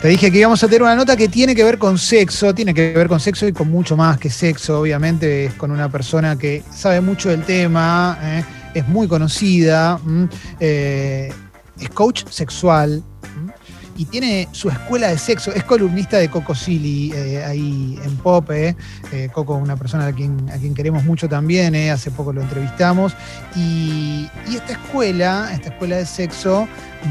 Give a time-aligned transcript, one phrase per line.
[0.00, 2.72] Te dije que íbamos a tener una nota que tiene que ver con sexo, tiene
[2.72, 6.38] que ver con sexo y con mucho más que sexo, obviamente, es con una persona
[6.38, 8.44] que sabe mucho del tema, ¿eh?
[8.74, 9.98] es muy conocida,
[10.60, 11.32] eh,
[11.80, 13.02] es coach sexual
[13.96, 18.48] y tiene su escuela de sexo, es columnista de Coco Silly eh, ahí en Pop,
[19.32, 23.14] Coco una persona a quien, a quien queremos mucho también, hace poco lo entrevistamos,
[23.56, 26.68] y esta escuela, esta escuela de sexo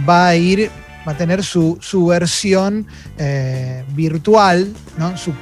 [0.08, 0.72] va a ir
[1.08, 1.78] va a tener su,
[2.10, 2.86] versión
[3.18, 5.16] eh, virtual, ¿no?
[5.18, 5.34] su,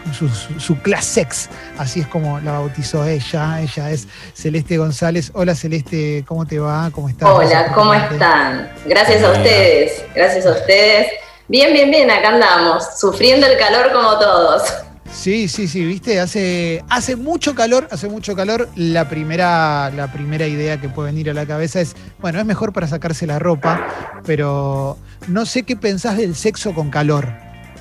[0.59, 1.49] su, Classex,
[1.79, 3.61] así es como la bautizó ella.
[3.61, 5.31] Ella es Celeste González.
[5.33, 6.91] Hola Celeste, ¿cómo te va?
[6.91, 7.29] ¿Cómo estás?
[7.29, 8.71] Hola, ¿cómo están?
[8.85, 11.07] Gracias a ustedes, gracias a ustedes.
[11.47, 14.84] Bien, bien, bien, acá andamos, sufriendo el calor como todos.
[15.11, 18.67] Sí, sí, sí, viste, hace, hace mucho calor, hace mucho calor.
[18.75, 22.73] La primera, la primera idea que puede venir a la cabeza es, bueno, es mejor
[22.73, 23.87] para sacarse la ropa,
[24.25, 24.97] pero
[25.27, 27.29] no sé qué pensás del sexo con calor.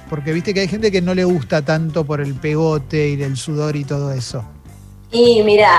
[0.09, 3.36] Porque viste que hay gente que no le gusta tanto por el pegote y del
[3.36, 4.44] sudor y todo eso.
[5.11, 5.70] Y mira,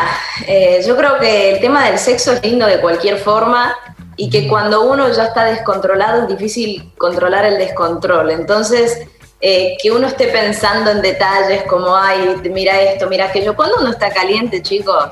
[0.48, 3.76] eh, yo creo que el tema del sexo es lindo de cualquier forma
[4.18, 8.32] y que cuando uno ya está descontrolado es difícil controlar el descontrol.
[8.32, 9.08] Entonces,
[9.48, 13.56] eh, que uno esté pensando en detalles como, ay, mira esto, mira aquello.
[13.56, 15.06] Cuando uno está caliente, chicos,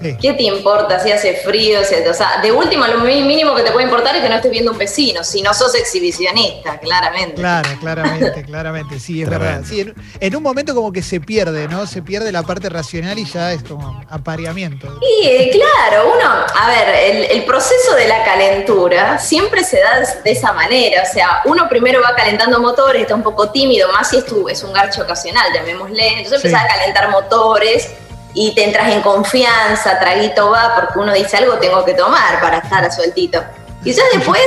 [0.00, 1.80] ¿Qué te importa si hace frío?
[1.80, 4.72] o sea, de último, lo mínimo que te puede importar es que no estés viendo
[4.72, 7.34] un vecino, si no sos exhibicionista, claramente.
[7.34, 9.62] Claro, claramente, claramente, sí, es verdad.
[9.64, 11.86] Sí, en, un momento como que se pierde, ¿no?
[11.86, 14.98] Se pierde la parte racional y ya es como apareamiento.
[15.00, 20.30] Y eh, claro, uno, a ver, el, proceso de la calentura siempre se da de
[20.30, 24.18] esa manera, o sea, uno primero va calentando motores, está un poco tímido, más si
[24.18, 27.88] es, tu, es un garcho ocasional, llamémosle, entonces empieza a calentar motores
[28.34, 32.58] y te entras en confianza, traguito va, porque uno dice algo tengo que tomar para
[32.58, 33.42] estar a sueltito.
[33.84, 34.42] Y ya después,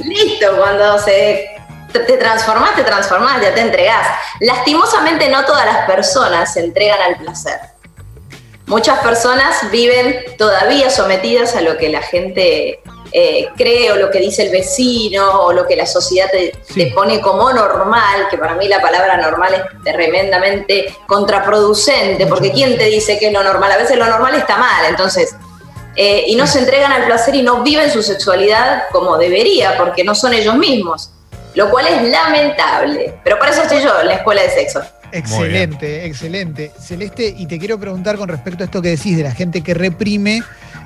[0.00, 1.56] listo, cuando se
[1.92, 4.06] te transformás, te transformás, ya te entregás.
[4.40, 7.60] Lastimosamente no todas las personas se entregan al placer.
[8.72, 12.80] Muchas personas viven todavía sometidas a lo que la gente
[13.12, 17.20] eh, cree o lo que dice el vecino o lo que la sociedad te, pone
[17.20, 23.18] como normal, que para mí la palabra normal es tremendamente contraproducente, porque ¿quién te dice
[23.18, 23.72] que es lo normal?
[23.72, 25.36] A veces lo normal está mal, entonces...
[25.94, 30.02] Eh, y no se entregan al placer y no viven su sexualidad como debería, porque
[30.02, 31.10] no son ellos mismos,
[31.52, 33.20] lo cual es lamentable.
[33.22, 34.80] Pero para eso estoy yo en la escuela de sexo.
[35.12, 36.72] Excelente, excelente.
[36.80, 39.74] Celeste, y te quiero preguntar con respecto a esto que decís de la gente que
[39.74, 40.42] reprime,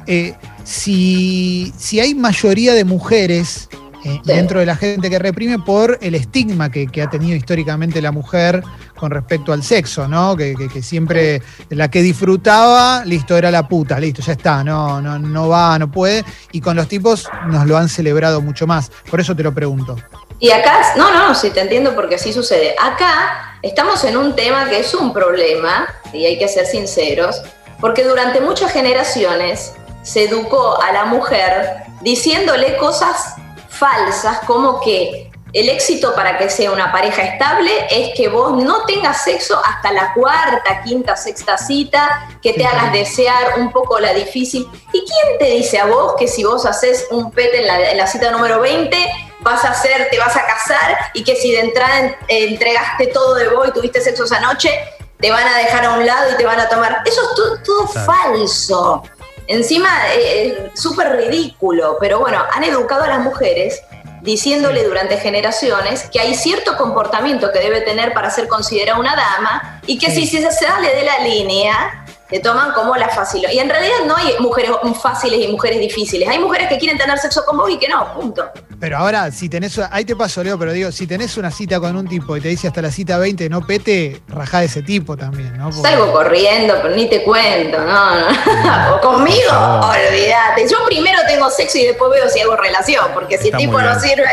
[0.06, 3.68] eh, si, si, hay mayoría de mujeres
[4.04, 8.12] eh, dentro de la gente que reprime por el estigma que, ha tenido históricamente la
[8.12, 8.62] mujer
[8.96, 10.36] con respecto al sexo, ¿no?
[10.36, 15.48] Que, siempre la que disfrutaba, listo, era la puta, listo, ya está, no, no, no
[15.48, 16.24] va, no puede.
[16.52, 18.90] Y con los tipos nos lo han celebrado mucho más.
[19.10, 19.96] Por eso te lo pregunto.
[20.38, 22.74] Y acá, no, no, sí te entiendo porque así sucede.
[22.80, 27.42] Acá estamos en un tema que es un problema, y hay que ser sinceros,
[27.80, 33.34] porque durante muchas generaciones se educó a la mujer diciéndole cosas
[33.68, 35.25] falsas como que
[35.56, 39.90] el éxito para que sea una pareja estable es que vos no tengas sexo hasta
[39.90, 44.68] la cuarta, quinta, sexta cita, que te hagas desear un poco la difícil.
[44.92, 47.96] ¿Y quién te dice a vos que si vos haces un pete en la, en
[47.96, 48.98] la cita número 20,
[49.40, 53.48] vas a hacer, te vas a casar y que si de entrada entregaste todo de
[53.48, 54.70] vos y tuviste sexo esa noche,
[55.18, 57.00] te van a dejar a un lado y te van a tomar.
[57.06, 59.02] Eso es todo, falso.
[59.46, 63.80] Encima, eh, súper ridículo, pero bueno, han educado a las mujeres
[64.26, 69.80] diciéndole durante generaciones que hay cierto comportamiento que debe tener para ser considerada una dama
[69.86, 73.46] y que si se sale de la línea, te toman como la fácil.
[73.52, 74.70] Y en realidad no hay mujeres
[75.00, 76.28] fáciles y mujeres difíciles.
[76.28, 78.44] Hay mujeres que quieren tener sexo con vos y que no, punto.
[78.80, 81.96] Pero ahora, si tenés, ahí te paso, Leo, pero digo, si tenés una cita con
[81.96, 85.16] un tipo y te dice hasta la cita 20 no pete, rajá de ese tipo
[85.16, 85.72] también, ¿no?
[85.72, 88.26] Salgo corriendo, pero ni te cuento, no, no.
[88.96, 90.68] o conmigo, olvídate.
[90.68, 93.98] Yo primero tengo sexo y después veo si hago relación, porque si el tipo no
[93.98, 94.26] sirve.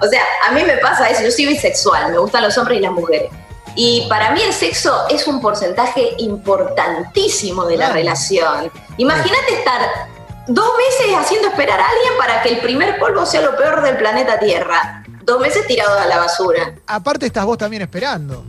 [0.00, 2.82] O sea, a mí me pasa eso, yo soy bisexual, me gustan los hombres y
[2.82, 3.30] las mujeres.
[3.74, 8.70] Y para mí el sexo es un porcentaje importantísimo de la relación.
[8.98, 9.80] Imagínate estar
[10.46, 13.96] dos meses haciendo esperar a alguien para que el primer polvo sea lo peor del
[13.96, 15.02] planeta Tierra.
[15.24, 16.74] Dos meses tirado a la basura.
[16.86, 18.44] Aparte estás vos también esperando.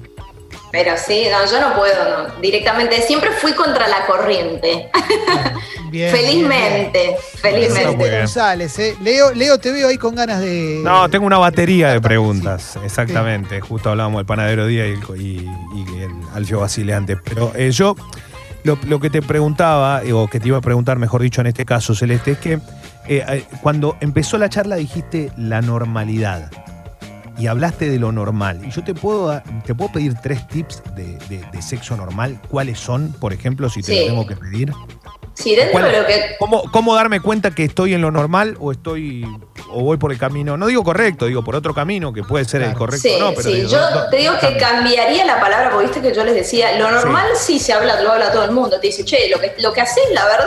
[0.75, 2.41] Pero sí, no, yo no puedo, no.
[2.41, 4.89] Directamente, siempre fui contra la corriente.
[5.89, 8.17] felizmente, felizmente.
[8.17, 8.97] González, ¿eh?
[9.01, 10.81] Leo, Leo, te veo ahí con ganas de.
[10.83, 13.61] No, tengo una batería de preguntas, exactamente.
[13.61, 14.95] Justo hablábamos del panadero Día y,
[16.01, 17.15] el Alfio Basileante.
[17.15, 17.95] Pero eh, yo
[18.65, 21.95] lo, que te preguntaba, o que te iba a preguntar, mejor dicho, en este caso,
[21.95, 22.59] Celeste, es que
[23.07, 26.51] eh, cuando empezó la charla dijiste la normalidad.
[27.37, 28.61] Y hablaste de lo normal.
[28.65, 32.39] Y yo te puedo, te puedo pedir tres tips de, de- de sexo normal.
[32.49, 33.99] ¿Cuáles son, por ejemplo, si te Sí.
[33.99, 34.71] lo tengo que pedir?
[35.35, 38.55] Sí, dentro ¿Cuál- de lo que ¿Cómo, ¿Cómo darme cuenta que estoy en lo normal
[38.59, 39.25] o estoy
[39.69, 40.55] o voy por el camino?
[40.55, 43.29] No digo correcto, digo por otro camino que puede ser el correcto Sí, o no,
[43.31, 46.23] pero sí, digo, yo no- te digo que cambiaría la palabra, porque viste que yo
[46.23, 49.27] les decía, lo normal sí, se habla, lo habla todo el mundo, te dice, che,
[49.29, 50.45] lo que, lo que haces, la verdad,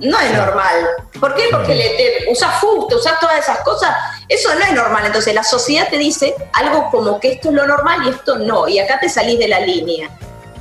[0.00, 0.86] no es normal.
[1.18, 1.44] ¿Por qué?
[1.50, 3.90] Porque le, te, usas fusto, usas todas esas cosas,
[4.28, 5.06] eso no es normal.
[5.06, 8.68] Entonces la sociedad te dice algo como que esto es lo normal y esto no,
[8.68, 10.10] y acá te salís de la línea.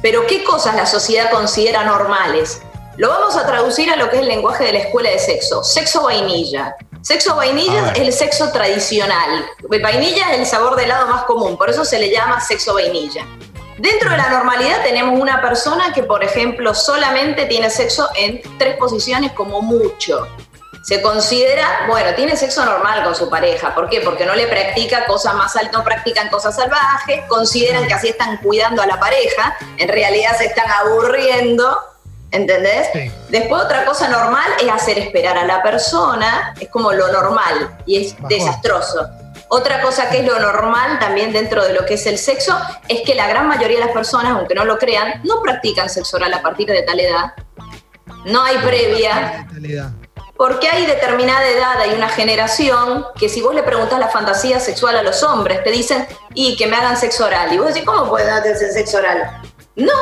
[0.02, 2.62] Pero ¿qué cosas la sociedad considera normales?
[2.98, 5.64] Lo vamos a traducir a lo que es el lenguaje de la escuela de sexo.
[5.66, 6.76] Sexo vainilla.
[7.02, 9.46] Sexo vainilla es el sexo tradicional.
[9.68, 13.26] Vainilla es el sabor de helado más común, por eso se le llama sexo vainilla.
[13.78, 18.78] Dentro de la normalidad tenemos una persona que, por ejemplo, solamente tiene sexo en tres
[18.78, 20.26] posiciones como mucho.
[20.82, 23.76] Se considera, bueno, tiene sexo normal con su pareja.
[23.76, 24.00] ¿Por qué?
[24.00, 28.38] Porque no le practica cosas más altas, no practican cosas salvajes, consideran que así están
[28.38, 31.78] cuidando a la pareja, en realidad se están aburriendo,
[32.36, 32.88] ¿entendés?
[32.94, 33.12] Sí.
[33.30, 38.06] Después otra cosa normal es hacer esperar a la persona, es como lo normal y
[38.06, 38.30] es Bajón.
[38.30, 39.10] desastroso.
[39.48, 43.02] Otra cosa que es lo normal también dentro de lo que es el sexo es
[43.02, 46.34] que la gran mayoría de las personas, aunque no lo crean, no practican sexo oral
[46.34, 47.34] a partir de tal edad.
[48.26, 49.48] No hay previa,
[50.36, 54.98] porque hay determinada edad, hay una generación que si vos le preguntás la fantasía sexual
[54.98, 57.54] a los hombres, te dicen, y que me hagan sexo oral.
[57.54, 59.42] Y vos decís, ¿cómo pueden hacerse sexo oral?
[59.76, 59.94] No.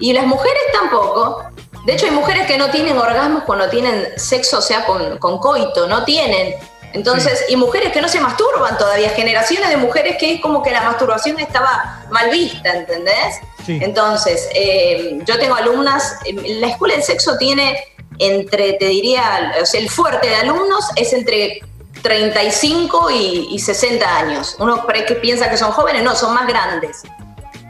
[0.00, 1.44] Y las mujeres tampoco.
[1.84, 5.38] De hecho, hay mujeres que no tienen orgasmos cuando tienen sexo, o sea, con, con
[5.38, 6.54] coito, no tienen.
[6.92, 10.72] Entonces, y mujeres que no se masturban todavía, generaciones de mujeres que es como que
[10.72, 13.40] la masturbación estaba mal vista, ¿entendés?
[13.64, 13.78] Sí.
[13.80, 17.78] Entonces, eh, yo tengo alumnas, eh, la escuela de sexo tiene
[18.18, 21.60] entre, te diría, o sea, el fuerte de alumnos es entre
[22.02, 24.56] 35 y, y 60 años.
[24.58, 27.02] Uno cree que piensa que son jóvenes, no, son más grandes.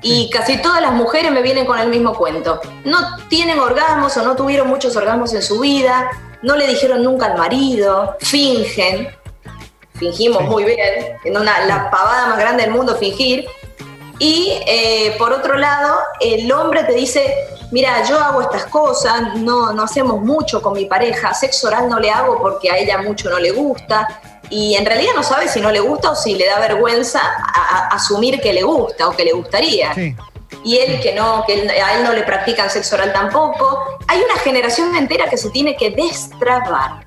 [0.02, 2.60] Y casi todas las mujeres me vienen con el mismo cuento.
[2.84, 2.98] No
[3.28, 6.10] tienen orgasmos o no tuvieron muchos orgasmos en su vida,
[6.42, 9.08] no le dijeron nunca al marido, fingen,
[9.94, 10.44] fingimos Sí.
[10.48, 13.46] muy bien, en una, la pavada más grande del mundo fingir.
[14.18, 17.34] Y eh, por otro lado, el hombre te dice,
[17.70, 21.98] mira, yo hago estas cosas, no, no hacemos mucho con mi pareja, sexo oral no
[21.98, 24.20] le hago porque a ella mucho no le gusta.
[24.50, 27.76] Y en realidad no sabe si no le gusta o si le da vergüenza a-
[27.76, 30.16] a- asumir que le gusta o que le gustaría Sí.
[30.64, 33.98] y él que no, que él- a él no le practican sexo oral tampoco.
[34.08, 37.06] Hay una generación entera que se tiene que destrabar,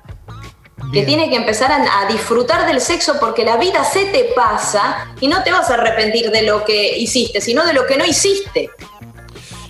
[0.92, 5.08] que tiene que empezar a, a disfrutar del sexo porque la vida se te pasa
[5.20, 8.04] y no te vas a arrepentir de lo que hiciste, sino de lo que no
[8.06, 8.70] hiciste.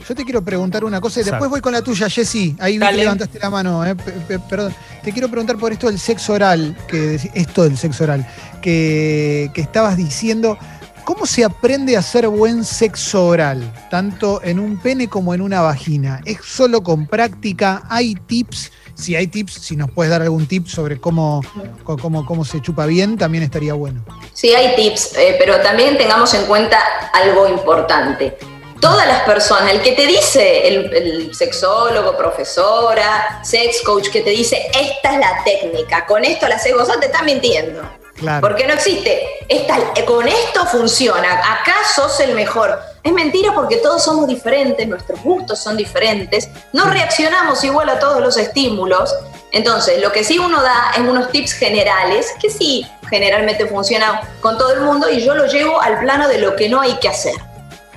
[0.09, 1.51] Yo te quiero preguntar una cosa y después Exacto.
[1.51, 2.55] voy con la tuya, Jessy.
[2.61, 4.75] Ahí vi que levantaste la mano, eh, pe- pe- perdón.
[5.03, 8.27] Te quiero preguntar por esto del sexo oral, que esto del sexo oral,
[8.61, 10.59] que, que estabas diciendo.
[11.05, 15.61] ¿Cómo se aprende a hacer buen sexo oral, tanto en un pene como en una
[15.61, 16.21] vagina?
[16.25, 17.83] ¿Es solo con práctica?
[17.91, 18.73] ¿Hay tips?
[18.95, 21.43] Si hay tips, si nos puedes dar algún tip sobre cómo,
[21.83, 24.03] cómo, cómo se chupa bien, también estaría bueno.
[24.33, 26.79] Sí, hay tips, eh, pero también tengamos en cuenta
[27.13, 28.39] algo importante.
[28.85, 34.29] Todas las personas, el que te dice, el, el sexólogo, profesora, sex coach, que te
[34.29, 37.81] dice, esta es la técnica, con esto la haces vos, te está mintiendo.
[38.15, 38.43] Claro.
[38.43, 39.27] Porque no existe.
[39.49, 41.33] Esta, con esto funciona.
[41.33, 42.79] Acá sos el mejor.
[43.03, 48.21] Es mentira porque todos somos diferentes, nuestros gustos son diferentes, no reaccionamos igual a todos
[48.21, 49.15] los estímulos.
[49.53, 54.59] Entonces, lo que sí uno da es unos tips generales que sí generalmente funcionan con
[54.59, 57.09] todo el mundo y yo lo llevo al plano de lo que no hay que
[57.09, 57.35] hacer.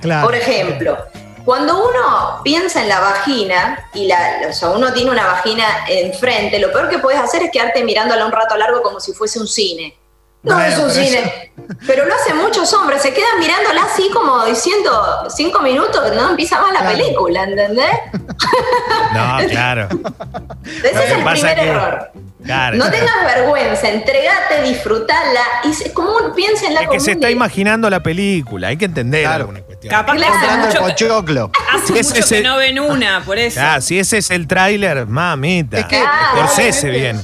[0.00, 0.26] Claro.
[0.26, 0.96] Por ejemplo,
[1.44, 6.58] cuando uno piensa en la vagina y la, o sea, uno tiene una vagina enfrente,
[6.58, 9.48] lo peor que puedes hacer es quedarte mirándola un rato largo como si fuese un
[9.48, 9.96] cine.
[10.42, 11.52] No Bueno, es un pero cine.
[11.86, 16.60] Pero lo hacen muchos hombres, se quedan mirándola así como diciendo cinco minutos, no empieza
[16.60, 16.96] más la Claro.
[16.98, 17.90] película, ¿entendés?
[19.14, 19.88] No, claro.
[20.64, 22.10] Ese Lo es el primer que- error.
[22.44, 22.76] claro.
[22.76, 27.30] No tengas vergüenza, entregate, disfrutala y se- como un- piénsenla Es como que se está
[27.30, 29.40] imaginando la película, hay que entender Claro.
[29.40, 29.67] alguna cuestión.
[29.88, 30.34] Capaz que Claro.
[30.34, 31.50] hace Comprando el mucho, pochoclo.
[31.72, 33.60] hace mucho que no ven una, por eso.
[33.62, 35.78] Ah, si ese es el tráiler, mamita.
[35.78, 37.20] Es que- Scorsese bien.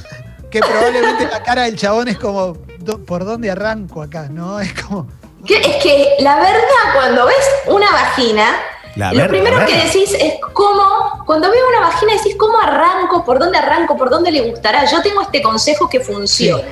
[0.50, 2.54] Que probablemente la cara del chabón es como,
[3.06, 4.28] ¿por dónde arranco acá?
[4.30, 4.60] ¿No?
[4.60, 5.08] Es como.
[5.44, 8.52] Que- es que la verdad, cuando ves una vagina,
[8.94, 13.40] La lo primero que decís es cómo, cuando veo una vagina decís cómo arranco, por
[13.40, 14.84] dónde arranco, por dónde le gustará.
[14.84, 16.62] Yo tengo este consejo que funciona.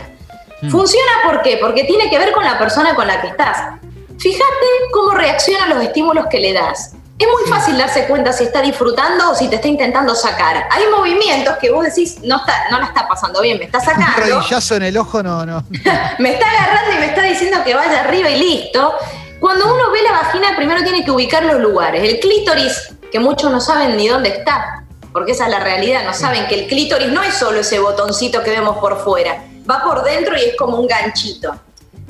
[0.70, 1.58] ¿Funciona por qué?
[1.60, 3.80] Porque tiene que ver con la persona con la que estás.
[4.22, 6.92] Fíjate cómo reacciona a los estímulos que le das.
[7.18, 10.64] es muy fácil darse cuenta si está disfrutando o si te está intentando sacar.
[10.70, 14.22] Hay movimientos que vos decís, no, está, no la está pasando bien, me está sacando.
[14.24, 15.64] Un rodillazo en el ojo, no, no.
[16.20, 18.94] me está agarrando y me está diciendo que vaya arriba y listo.
[19.40, 22.04] Cuando uno ve la vagina, primero tiene que ubicar los lugares.
[22.04, 26.14] El clítoris, que muchos no saben ni dónde está, porque esa es la realidad, no
[26.14, 30.04] saben que el clítoris no es solo ese botoncito que vemos por fuera, va por
[30.04, 31.56] dentro y es como un ganchito.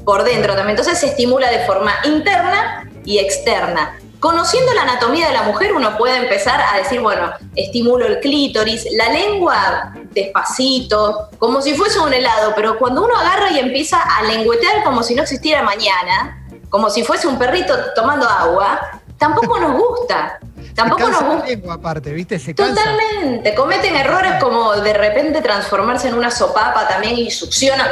[0.05, 0.71] Por dentro también.
[0.71, 3.99] Entonces se estimula de forma interna y externa.
[4.23, 8.87] Conociendo la anatomía de la mujer, uno puede empezar a decir, bueno, estimulo el clítoris,
[8.93, 14.23] la lengua despacito, como si fuese un helado, pero cuando uno agarra y empieza a
[14.23, 16.41] lengüetear como si no existiera mañana,
[16.71, 20.39] como si fuese un perrito tomando agua, tampoco nos gusta.
[20.75, 21.47] Tampoco nos gusta.
[21.47, 22.39] Lengua aparte, ¿viste?
[22.39, 23.55] Se Totalmente.
[23.55, 27.91] Cometen errores como de repente transformarse en una sopapa también y succiona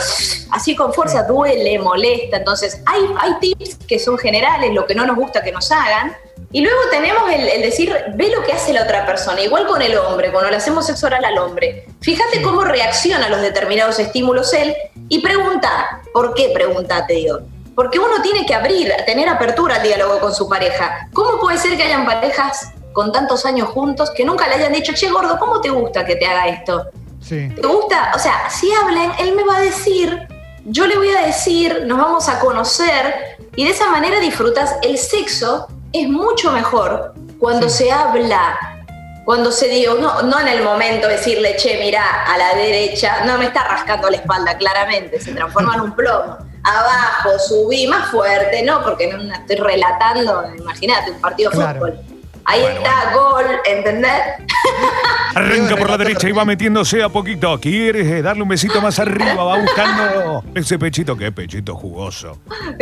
[0.50, 2.38] así con fuerza, duele, molesta.
[2.38, 6.16] Entonces, hay, hay tips que son generales, lo que no nos gusta que nos hagan.
[6.52, 9.96] Y luego tenemos el, decir, ve lo que hace la otra persona, igual con el
[9.96, 11.87] hombre, cuando le hacemos sexo oral al hombre.
[12.00, 14.75] Fíjate cómo reacciona a los determinados estímulos él
[15.08, 17.40] y pregunta, ¿por qué pregunta, te digo?
[17.80, 21.08] Porque uno tiene que abrir, tener apertura al diálogo con su pareja.
[21.14, 24.92] ¿Cómo puede ser que hayan parejas con tantos años juntos que nunca le hayan dicho,
[24.92, 26.90] che, gordo, ¿cómo te gusta que te haga esto?
[27.22, 27.49] Sí.
[27.49, 28.12] ¿Te gusta?
[28.14, 30.28] O sea, si hablen, él me va a decir,
[30.66, 34.76] yo le voy a decir, nos vamos a conocer y de esa manera disfrutas.
[34.82, 38.58] El sexo es mucho mejor cuando se habla,
[39.25, 43.38] cuando se diga, no, no en el momento decirle, che, mira, a la derecha, no
[43.38, 48.62] me está rascando la espalda, claramente, se transforma en un plomo abajo, subí más fuerte,
[48.62, 52.00] no, porque no estoy relatando, imagínate, un partido de fútbol.
[52.45, 54.12] Ahí está, gol, ¿entendés?
[55.35, 57.61] Arranca por la derecha y va metiéndose a poquito.
[57.61, 62.38] Quieres eh, darle un besito más arriba, va buscando ese pechito, qué pechito jugoso.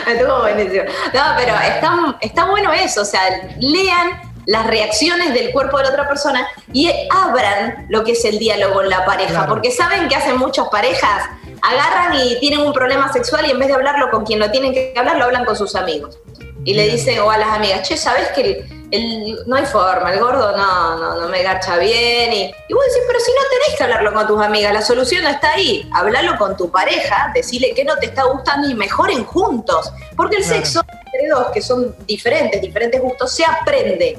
[0.06, 0.84] Estuvo buenísimo.
[1.14, 3.22] No, pero está, está bueno eso, o sea,
[3.58, 8.38] lean las reacciones del cuerpo de la otra persona y abran lo que es el
[8.38, 11.28] diálogo en la pareja, porque saben que hacen muchas parejas,
[11.62, 14.72] agarran y tienen un problema sexual y en vez de hablarlo con quien lo tienen
[14.72, 16.18] que hablar, lo hablan con sus amigos.
[16.64, 20.20] Y le dicen, o a las amigas, che, ¿sabes que el, no hay forma, el
[20.20, 22.32] gordo no, no, no me garcha bien?
[22.32, 25.26] Y, y vos decís, pero si no tenés que hablarlo con tus amigas, la solución
[25.26, 25.88] está ahí.
[25.94, 29.90] Hablalo con tu pareja, decirle que no te está gustando y mejoren juntos.
[30.16, 34.18] Porque el sexo entre dos que son diferentes, diferentes gustos, se aprende.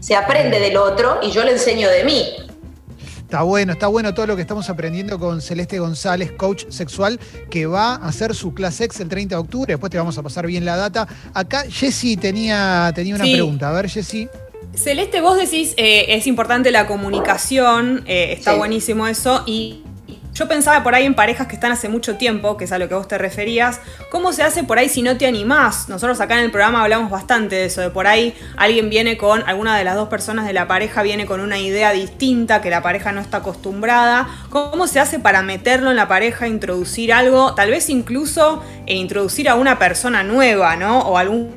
[0.00, 2.36] Se aprende del otro y yo le enseño de mí.
[3.32, 7.18] Está bueno, está bueno todo lo que estamos aprendiendo con Celeste González, coach sexual,
[7.50, 9.72] que va a hacer su clase X el 30 de octubre.
[9.72, 11.08] Después te vamos a pasar bien la data.
[11.32, 13.70] Acá Jessy tenía, tenía una pregunta.
[13.70, 14.28] A ver, Jessy.
[14.74, 19.82] Celeste, vos decís, eh, es importante la comunicación, eh, está buenísimo eso, y
[20.34, 22.88] yo pensaba por ahí en parejas que están hace mucho tiempo, que es a lo
[22.88, 23.80] que vos te referías.
[24.10, 25.88] ¿Cómo se hace por ahí si no te animás?
[25.90, 29.42] Nosotros acá en el programa hablamos bastante de eso, de por ahí alguien viene con,
[29.46, 32.82] alguna de las dos personas de la pareja viene con una idea distinta que la
[32.82, 34.26] pareja no está acostumbrada.
[34.48, 39.50] ¿Cómo se hace para meterlo en la pareja, introducir algo, tal vez incluso e introducir
[39.50, 41.00] a una persona nueva, ¿no?
[41.00, 41.50] O algún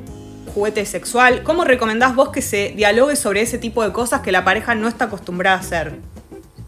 [0.52, 1.42] juguete sexual.
[1.44, 4.86] ¿Cómo recomendás vos que se dialogue sobre ese tipo de cosas que la pareja no
[4.86, 6.15] está acostumbrada a hacer?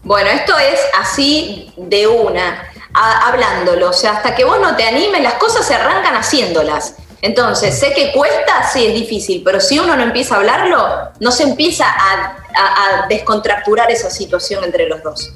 [0.09, 3.91] Bueno, esto es así de una, hablándolo.
[3.91, 6.95] O sea, hasta que vos no te animes, las cosas se arrancan haciéndolas.
[7.21, 11.31] Entonces, sé que cuesta, sí es difícil, pero si uno no empieza a hablarlo, no
[11.31, 15.31] se empieza a descontracturar esa situación entre los dos.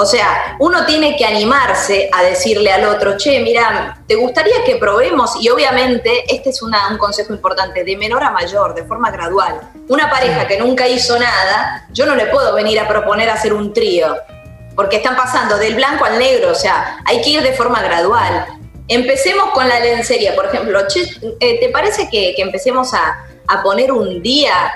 [0.00, 4.76] O sea, uno tiene que animarse a decirle al otro, che, mira, ¿te gustaría que
[4.76, 5.34] probemos?
[5.40, 9.60] Y obviamente, este es un consejo importante, de menor a mayor, de forma gradual.
[9.88, 13.72] Una pareja que nunca hizo nada, yo no le puedo venir a proponer hacer un
[13.72, 14.16] trío,
[14.76, 18.46] porque están pasando del blanco al negro, o sea, hay que ir de forma gradual.
[18.86, 20.80] Empecemos con la lencería, por ejemplo.
[20.86, 24.72] Che, eh, ¿Te parece que, empecemos a, a poner un día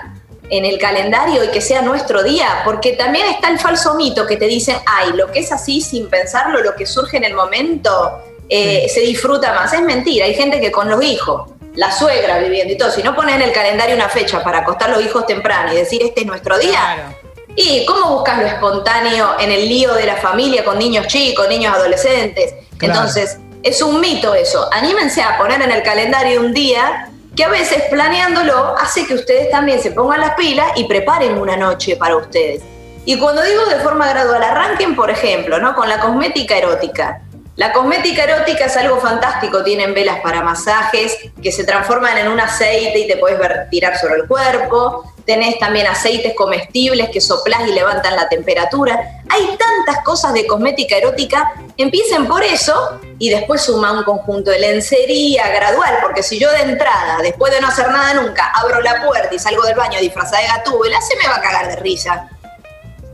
[0.52, 4.36] en el calendario y que sea nuestro día, porque también está el falso mito que
[4.36, 8.22] te dicen, ay, lo que es así sin pensarlo, lo que surge en el momento,
[8.50, 9.72] eh, se disfruta más.
[9.72, 13.16] Es mentira, hay gente que con los hijos, la suegra viviendo y todo, si no
[13.16, 16.26] pones en el calendario una fecha para acostar los hijos temprano y decir, este es
[16.26, 17.16] nuestro día,
[17.54, 21.74] ¿Y cómo buscas lo espontáneo en el lío de la familia con niños chicos, niños
[21.74, 22.54] adolescentes?
[22.80, 24.70] Entonces, es un mito eso.
[24.72, 29.50] Anímense a poner en el calendario un día que a veces planeándolo hace que ustedes
[29.50, 32.62] también se pongan las pilas y preparen una noche para ustedes.
[33.04, 35.74] Y cuando digo de forma gradual, arranquen, por ejemplo, ¿no?
[35.74, 37.22] con la cosmética erótica.
[37.62, 42.40] La cosmética erótica es algo fantástico, tienen velas para masajes que se transforman en un
[42.40, 47.68] aceite y te puedes ver, tirar sobre el cuerpo, tenés también aceites comestibles que soplás
[47.68, 48.98] y levantan la temperatura.
[49.28, 54.58] Hay tantas cosas de cosmética erótica, empiecen por eso y después suma un conjunto de
[54.58, 59.06] lencería gradual, porque si yo de entrada, después de no hacer nada nunca, abro la
[59.06, 62.28] puerta y salgo del baño disfrazada de gatúbela, se me va a cagar de risa.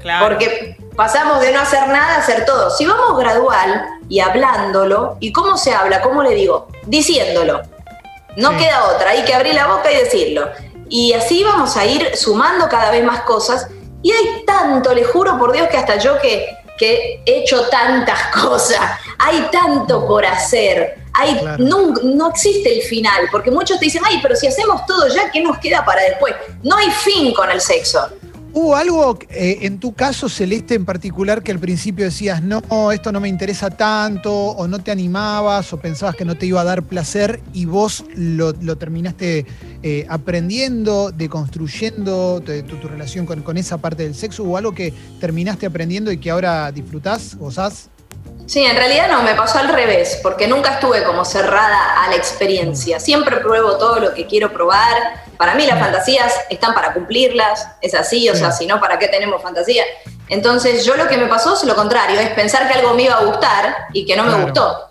[0.01, 0.27] Claro.
[0.27, 2.71] Porque pasamos de no hacer nada a hacer todo.
[2.71, 6.03] Si vamos gradual y hablándolo, ¿y cómo se habla?
[6.03, 6.67] ¿Cómo le digo?
[6.87, 7.63] Diciéndolo.
[8.37, 10.49] No queda otra, hay que abrir la boca y decirlo.
[10.89, 13.69] Y así vamos a ir sumando cada vez más cosas.
[14.03, 18.19] Y hay tanto, le juro por Dios que hasta yo que, que he hecho tantas
[18.43, 20.97] cosas, hay tanto por hacer.
[21.15, 25.07] Hay, no, no, existe el final, porque muchos te dicen, ay, pero si hacemos todo
[25.07, 26.35] ya, ¿qué nos queda para después?
[26.65, 28.09] No hay fin con el sexo.
[28.61, 33.13] ¿Hubo algo eh, en tu caso, Celeste, en particular, que al principio decías, no, esto
[33.13, 36.65] no me interesa tanto, o no te animabas, o pensabas que no te iba a
[36.65, 39.47] dar placer, y vos lo, terminaste
[39.85, 44.43] eh, aprendiendo, deconstruyendo tu, tu relación con, con, esa parte del sexo?
[44.43, 47.91] ¿O algo que terminaste aprendiendo y que ahora disfrutás, gozás?
[48.47, 52.17] Sí, en realidad no, me pasó al revés, porque nunca estuve como cerrada a la
[52.17, 52.99] experiencia.
[52.99, 55.28] Siempre pruebo todo lo que quiero probar.
[55.39, 59.09] Para mí las fantasías están para cumplirlas, es así, o sea, si no, ¿para qué
[59.09, 59.85] tenemos fantasía?
[60.29, 63.15] Entonces yo lo que me pasó es lo contrario, es pensar que algo me iba
[63.15, 64.89] a gustar y que no me gustó.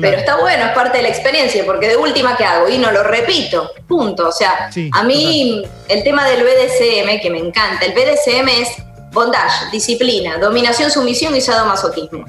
[0.00, 2.68] Pero está bueno, es parte de la experiencia, porque de última, ¿qué hago?
[2.68, 4.28] Y no lo repito, punto.
[4.28, 8.68] O sea, a mí el tema del BDSM, que me encanta, el BDSM es
[9.12, 12.24] bondage, disciplina, dominación, sumisión y sadomasoquismo.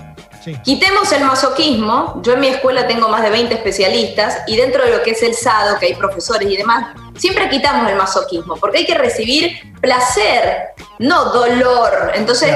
[0.63, 2.21] Quitemos el masoquismo.
[2.23, 5.21] Yo en mi escuela tengo más de 20 especialistas y dentro de lo que es
[5.23, 9.73] el SADO, que hay profesores y demás, siempre quitamos el masoquismo porque hay que recibir
[9.79, 10.69] placer,
[10.99, 12.11] no dolor.
[12.15, 12.55] Entonces,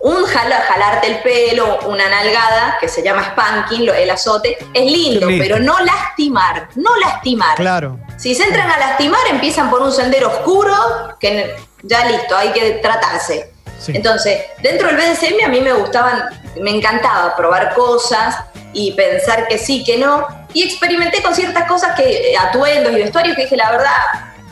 [0.00, 5.58] un jalarte el pelo, una nalgada, que se llama spanking, el azote, es lindo, pero
[5.58, 7.56] no lastimar, no lastimar.
[7.56, 7.98] Claro.
[8.18, 10.74] Si se entran a lastimar, empiezan por un sendero oscuro
[11.18, 13.53] que ya listo, hay que tratarse.
[13.88, 16.24] Entonces, dentro del BDSM a mí me gustaban,
[16.60, 18.36] me encantaba probar cosas
[18.72, 20.26] y pensar que sí, que no.
[20.52, 23.96] Y experimenté con ciertas cosas que, eh, atuendos y vestuarios que dije, la verdad,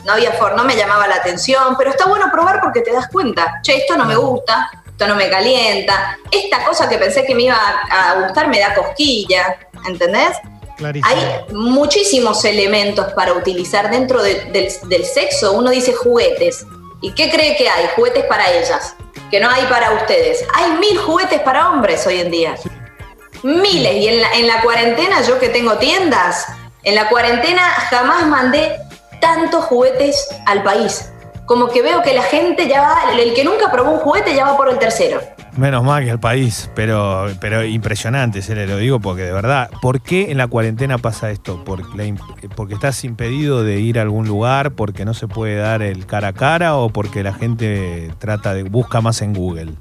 [0.05, 3.07] no había forma, no me llamaba la atención, pero está bueno probar porque te das
[3.07, 7.33] cuenta, che, esto no me gusta, esto no me calienta, esta cosa que pensé que
[7.33, 7.57] me iba
[7.89, 10.37] a gustar me da cosquilla, ¿entendés?
[11.03, 15.53] Hay muchísimos elementos para utilizar dentro del, del sexo.
[15.53, 16.65] Uno dice juguetes.
[16.99, 17.87] ¿Y qué cree que hay?
[17.95, 18.95] Juguetes para ellas
[19.33, 20.45] que no hay para ustedes.
[20.53, 22.55] Hay mil juguetes para hombres hoy en día.
[23.41, 23.95] Miles.
[23.95, 26.45] Y en la, en la cuarentena, yo que tengo tiendas,
[26.83, 28.77] en la cuarentena jamás mandé
[29.19, 31.09] tantos juguetes al país.
[31.47, 34.45] Como que veo que la gente ya va, el que nunca probó un juguete ya
[34.45, 35.19] va por el tercero.
[35.55, 39.69] Menos mal que el país, pero, pero impresionante, se le lo digo, porque de verdad,
[39.83, 41.63] ¿por qué en la cuarentena pasa esto?
[41.63, 42.15] Porque,
[42.55, 46.29] porque estás impedido de ir a algún lugar, porque no se puede dar el cara
[46.29, 49.73] a cara o porque la gente trata de busca más en Google.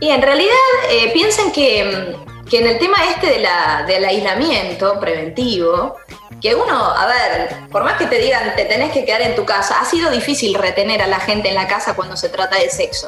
[0.00, 0.50] Y en realidad
[0.90, 2.16] eh, piensen que,
[2.50, 5.94] que, en el tema este de la, del aislamiento preventivo,
[6.40, 9.44] que uno, a ver, por más que te digan te tenés que quedar en tu
[9.44, 12.68] casa, ha sido difícil retener a la gente en la casa cuando se trata de
[12.68, 13.06] sexo.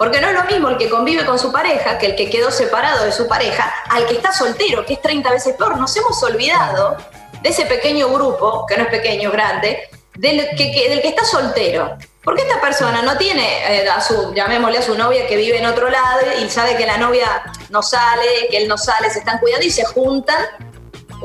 [0.00, 2.50] Porque no es lo mismo el que convive con su pareja que el que quedó
[2.50, 5.76] separado de su pareja al que está soltero, que es 30 veces peor.
[5.76, 6.96] Nos hemos olvidado
[7.42, 11.98] de ese pequeño grupo, que no es pequeño, grande, del que, del que está soltero.
[12.24, 15.66] Porque esta persona no tiene eh, a su, llamémosle a su novia que vive en
[15.66, 19.38] otro lado y sabe que la novia no sale, que él no sale, se están
[19.38, 20.46] cuidando y se juntan.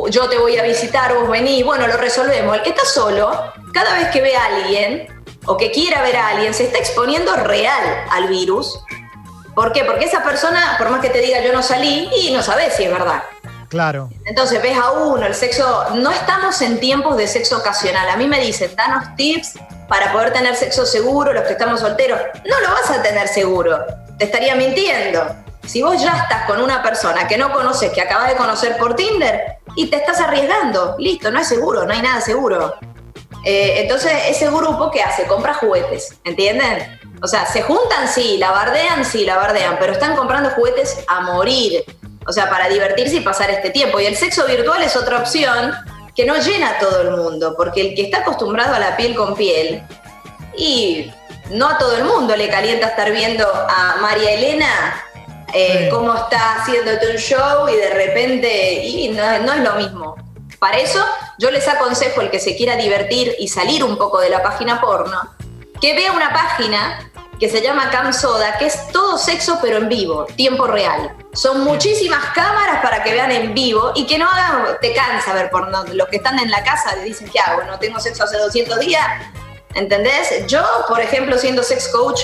[0.09, 2.57] Yo te voy a visitar, vos venís, bueno, lo resolvemos.
[2.57, 5.14] El que está solo, cada vez que ve a alguien,
[5.45, 8.79] o que quiera ver a alguien se está exponiendo real al virus.
[9.53, 9.83] ¿Por qué?
[9.85, 12.83] Porque esa persona, por más que te diga yo no salí, y no sabes si
[12.83, 13.23] es verdad.
[13.69, 14.09] Claro.
[14.25, 18.09] Entonces ves a uno, el sexo, no estamos en tiempos de sexo ocasional.
[18.09, 19.53] A mí me dicen, danos tips
[19.87, 22.19] para poder tener sexo seguro, los que estamos solteros.
[22.45, 23.79] No lo vas a tener seguro,
[24.17, 25.25] te estaría mintiendo.
[25.65, 28.95] Si vos ya estás con una persona que no conoces, que acabas de conocer por
[28.95, 32.75] Tinder, y te estás arriesgando, listo, no es seguro, no hay nada seguro.
[33.45, 36.99] Eh, entonces, ese grupo que hace, compra juguetes, ¿entienden?
[37.21, 41.21] O sea, se juntan, sí, la bardean, sí, la bardean, pero están comprando juguetes a
[41.21, 41.85] morir.
[42.27, 43.99] O sea, para divertirse y pasar este tiempo.
[43.99, 45.73] Y el sexo virtual es otra opción
[46.15, 49.15] que no llena a todo el mundo, porque el que está acostumbrado a la piel
[49.15, 49.83] con piel,
[50.57, 51.11] y
[51.51, 55.03] no a todo el mundo le calienta estar viendo a María Elena
[55.53, 60.24] eh, cómo está haciéndote un show y de repente, y no, no es lo mismo.
[60.59, 61.03] Para eso
[61.37, 64.81] yo les aconsejo el que se quiera divertir y salir un poco de la página
[64.81, 65.35] porno,
[65.81, 69.89] que vea una página que se llama Cam Soda, que es todo sexo pero en
[69.89, 71.15] vivo, tiempo real.
[71.33, 75.49] Son muchísimas cámaras para que vean en vivo y que no hagan, te cansa ver
[75.49, 75.83] porno.
[75.93, 77.63] Los que están en la casa dicen, ¿qué hago?
[77.63, 79.05] No tengo sexo hace 200 días.
[79.73, 80.47] ¿Entendés?
[80.47, 82.21] Yo, por ejemplo, siendo sex coach,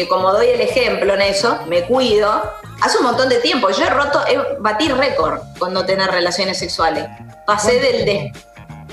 [0.00, 2.42] que como doy el ejemplo en eso, me cuido,
[2.80, 3.70] hace un montón de tiempo.
[3.70, 7.04] Yo he roto, he batí récord con no tener relaciones sexuales.
[7.46, 8.32] Pasé del de.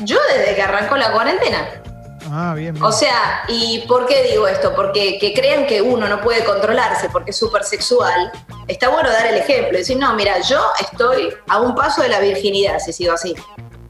[0.01, 1.81] Yo desde que arrancó la cuarentena.
[2.29, 4.75] Ah, bien, O sea, ¿y por qué digo esto?
[4.75, 8.33] Porque que crean que uno no puede controlarse porque es súper sexual,
[8.67, 9.77] está bueno dar el ejemplo.
[9.77, 13.33] Decir, no, mira, yo estoy a un paso de la virginidad, si sigo así.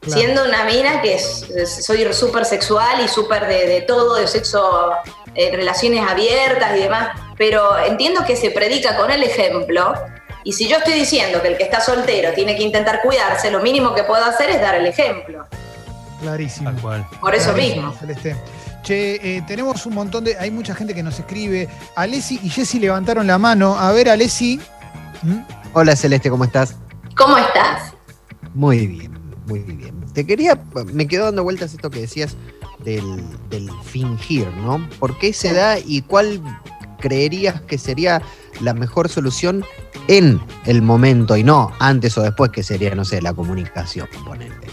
[0.06, 4.92] Siendo una mina que soy súper sexual y súper de, todo, de sexo,
[5.34, 9.94] eh, relaciones abiertas y demás, pero entiendo que se predica con el ejemplo.
[10.44, 13.60] Y si yo estoy diciendo que el que está soltero tiene que intentar cuidarse, lo
[13.60, 15.46] mínimo que puedo hacer es dar el ejemplo.
[16.20, 16.72] Clarísimo.
[17.20, 17.92] Por eso mismo.
[17.92, 18.36] Celeste.
[18.82, 20.36] Che, eh, tenemos un montón de.
[20.38, 21.68] Hay mucha gente que nos escribe.
[21.94, 23.78] Alessi y Jessy levantaron la mano.
[23.78, 24.60] A ver, Alessi.
[25.22, 25.38] ¿Mm?
[25.74, 26.76] Hola Celeste, ¿cómo estás?
[27.16, 27.92] ¿Cómo estás?
[28.54, 29.12] Muy bien,
[29.46, 30.04] muy bien.
[30.14, 30.58] Te quería.
[30.92, 32.36] Me quedó dando vueltas esto que decías
[32.84, 34.88] del, fingir, ¿no?
[34.98, 36.40] ¿Por qué se da y cuál
[37.00, 38.22] creerías que sería
[38.60, 39.64] la mejor solución
[40.08, 44.68] en el momento y no antes o después, que sería, no sé, la comunicación, componente?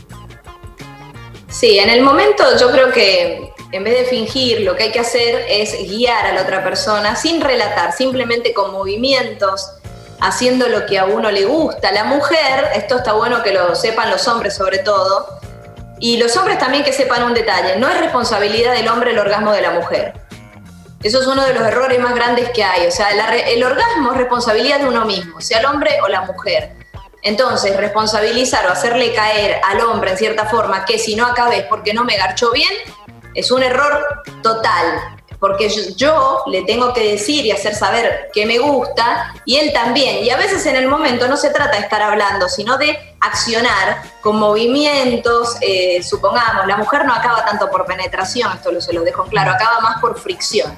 [1.50, 5.00] Sí, en el momento yo creo que en vez de fingir, lo que hay que
[5.00, 9.70] hacer es guiar a la otra persona sin relatar, simplemente con movimientos,
[10.22, 11.92] haciendo lo que a uno le gusta.
[11.92, 15.40] La mujer, esto está bueno que lo sepan los hombres sobre todo,
[16.00, 19.52] y los hombres también que sepan un detalle, no es responsabilidad del hombre el orgasmo
[19.52, 20.14] de la mujer.
[21.04, 22.88] Eso es uno de los errores más grandes que hay.
[22.88, 26.76] O sea, el orgasmo es responsabilidad de uno mismo, sea el hombre o la mujer.
[27.22, 31.94] Entonces, responsabilizar o hacerle caer al hombre en cierta forma que si no acabes porque
[31.94, 32.72] no me garchó bien,
[33.34, 35.00] es un error total.
[35.40, 40.24] Porque yo, le tengo que decir y hacer saber que me gusta y él también.
[40.24, 44.02] Y a veces en el momento no se trata de estar hablando, sino de accionar
[44.22, 45.58] con movimientos.
[45.62, 49.52] Eh, supongamos, la mujer no acaba tanto por penetración, esto se lo dejo en claro,
[49.52, 50.78] acaba más por fricción.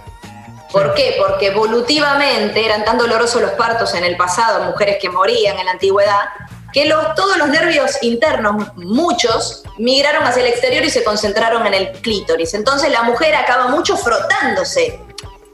[0.71, 1.15] ¿Por qué?
[1.17, 5.71] Porque evolutivamente eran tan dolorosos los partos en el pasado, mujeres que morían en la
[5.71, 6.25] antigüedad,
[6.73, 11.73] que los, todos los nervios internos, muchos, migraron hacia el exterior y se concentraron en
[11.73, 12.53] el clítoris.
[12.53, 14.99] Entonces la mujer acaba mucho frotándose.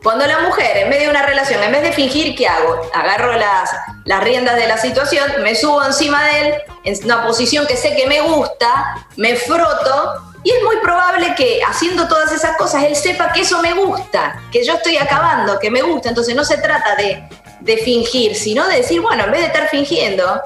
[0.03, 2.89] Cuando la mujer, en medio de una relación, en vez de fingir, ¿qué hago?
[2.93, 3.71] Agarro las,
[4.03, 7.95] las riendas de la situación, me subo encima de él, en una posición que sé
[7.95, 12.95] que me gusta, me froto y es muy probable que haciendo todas esas cosas él
[12.97, 16.09] sepa que eso me gusta, que yo estoy acabando, que me gusta.
[16.09, 20.41] Entonces no se trata de, fingir, sino de decir, bueno, en vez de estar fingiendo,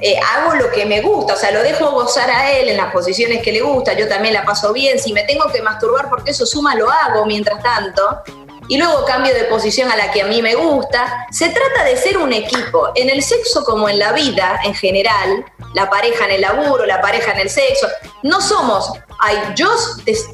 [0.00, 2.92] eh, hago lo que me gusta, o sea, lo dejo gozar a él en las
[2.92, 6.32] posiciones que le gusta, yo también la paso bien, si me tengo que masturbar porque
[6.32, 8.22] eso suma, lo hago mientras tanto,
[8.68, 11.26] y luego cambio de posición a la que a mí me gusta.
[11.30, 15.44] Se trata de ser un equipo, en el sexo como en la vida en general,
[15.74, 17.88] la pareja en el laburo, la pareja en el sexo,
[18.22, 19.68] no somos ay, yo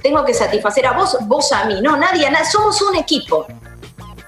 [0.03, 1.81] tengo que satisfacer a vos, vos a mí.
[1.81, 3.47] No, nadie, nadie, somos un equipo.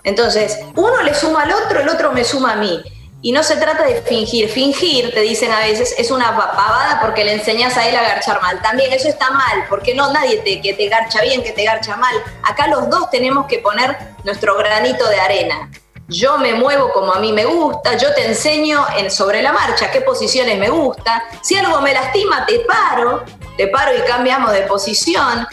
[0.03, 2.83] Entonces, uno le suma al otro, el otro me suma a mí.
[3.23, 4.49] Y no se trata de fingir.
[4.49, 8.41] Fingir, te dicen a veces, es una pavada porque le enseñas a él a garchar
[8.43, 8.61] mal.
[8.63, 11.97] También eso está mal, porque no nadie te, que te garcha bien, que te garcha
[11.97, 12.15] mal.
[12.45, 15.71] Acá los dos tenemos que poner nuestro granito de arena.
[16.09, 19.91] Yo me muevo como a mí me gusta, yo te enseño en, sobre la marcha
[19.91, 21.25] qué posiciones me gusta.
[21.43, 23.25] Si algo me lastima, te paro
[23.57, 25.47] te paro y cambiamos de posición,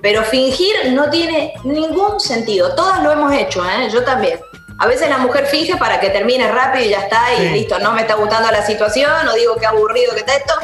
[0.00, 2.74] pero fingir no tiene ningún sentido.
[2.74, 3.88] Todas lo hemos hecho, ¿eh?
[3.92, 4.38] yo también.
[4.80, 7.92] A veces la mujer finge para que termine rápido y ya está, y listo, no
[7.92, 10.54] me está gustando la situación, o digo que aburrido que está esto.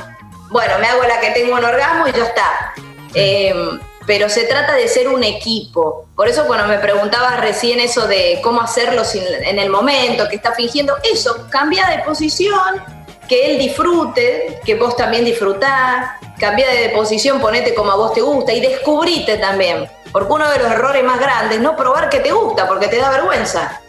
[0.49, 2.73] Bueno, me hago la que tengo un orgasmo y ya está.
[3.13, 6.07] Em, pero se trata de ser un equipo.
[6.17, 10.53] Por eso cuando me preguntabas recién eso de cómo hacerlo en el momento que está
[10.53, 12.83] fingiendo, eso, cambia de posición,
[13.29, 18.23] que él disfrute, que vos también disfrutás, cambia de posición, ponete como a vos te
[18.23, 19.87] gusta y descubrite también.
[20.11, 22.97] Porque uno de los errores más grandes es no probar que te gusta, porque te
[22.97, 23.83] da vergüenza.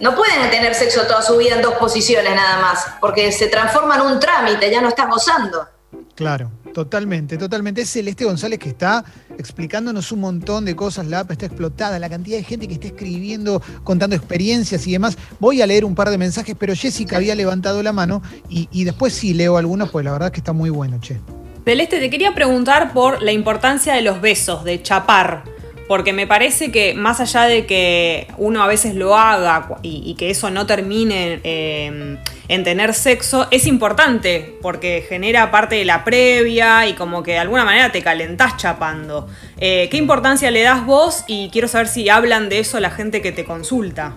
[0.00, 3.96] No pueden tener sexo toda su vida en dos posiciones nada más, porque se transforma
[3.96, 5.66] en un trámite, ya no estás gozando.
[6.14, 7.82] Claro, totalmente, totalmente.
[7.82, 9.04] Es Celeste González que está
[9.36, 11.06] explicándonos un montón de cosas.
[11.06, 15.16] La app está explotada, la cantidad de gente que está escribiendo, contando experiencias y demás.
[15.40, 18.84] Voy a leer un par de mensajes, pero Jessica había levantado la mano y, y
[18.84, 21.20] después sí leo algunos, pues la verdad que está muy bueno, che.
[21.64, 25.53] Celeste, te quería preguntar por la importancia de los besos, de chapar.
[25.86, 30.30] Porque me parece que más allá de que uno a veces lo haga y, que
[30.30, 32.18] eso no termine em,
[32.48, 37.38] en tener sexo, es importante porque genera parte de la previa y como que de
[37.38, 39.28] alguna manera te calentás chapando.
[39.58, 41.24] Eh, ¿Qué importancia le das vos?
[41.26, 44.14] Y quiero saber si hablan de eso la gente que te consulta.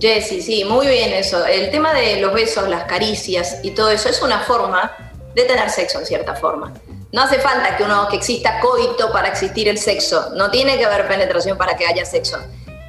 [0.00, 1.46] Jessy, sí, muy bien eso.
[1.46, 4.92] El tema de los besos, las caricias y todo eso es una forma
[5.34, 6.72] de tener sexo en cierta forma.
[7.12, 10.30] No hace falta que uno que exista coito para existir el sexo.
[10.34, 12.38] No tiene que haber penetración para que haya sexo.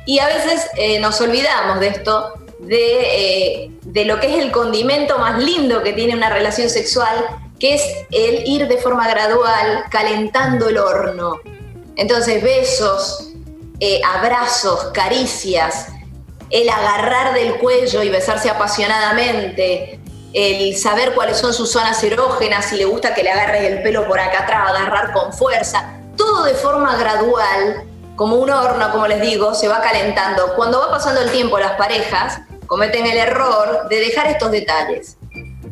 [0.06, 4.52] Y a veces eh, nos olvidamos de esto, de, eh, de lo que es el
[4.52, 7.26] condimento más lindo que tiene una relación sexual,
[7.60, 11.40] que es el ir de forma gradual calentando el horno.
[11.96, 13.32] Entonces, besos,
[13.80, 15.88] eh, abrazos, caricias,
[16.50, 20.00] el agarrar del cuello y besarse apasionadamente,
[20.38, 24.08] el saber cuáles son sus zonas erógenas, si le gusta que le agarres el pelo
[24.08, 27.84] por acá atrás, agarrar con fuerza, todo de forma gradual,
[28.16, 30.54] como un horno, como les digo, se va calentando.
[30.56, 35.18] Cuando va pasando el tiempo, las parejas cometen el error de dejar estos detalles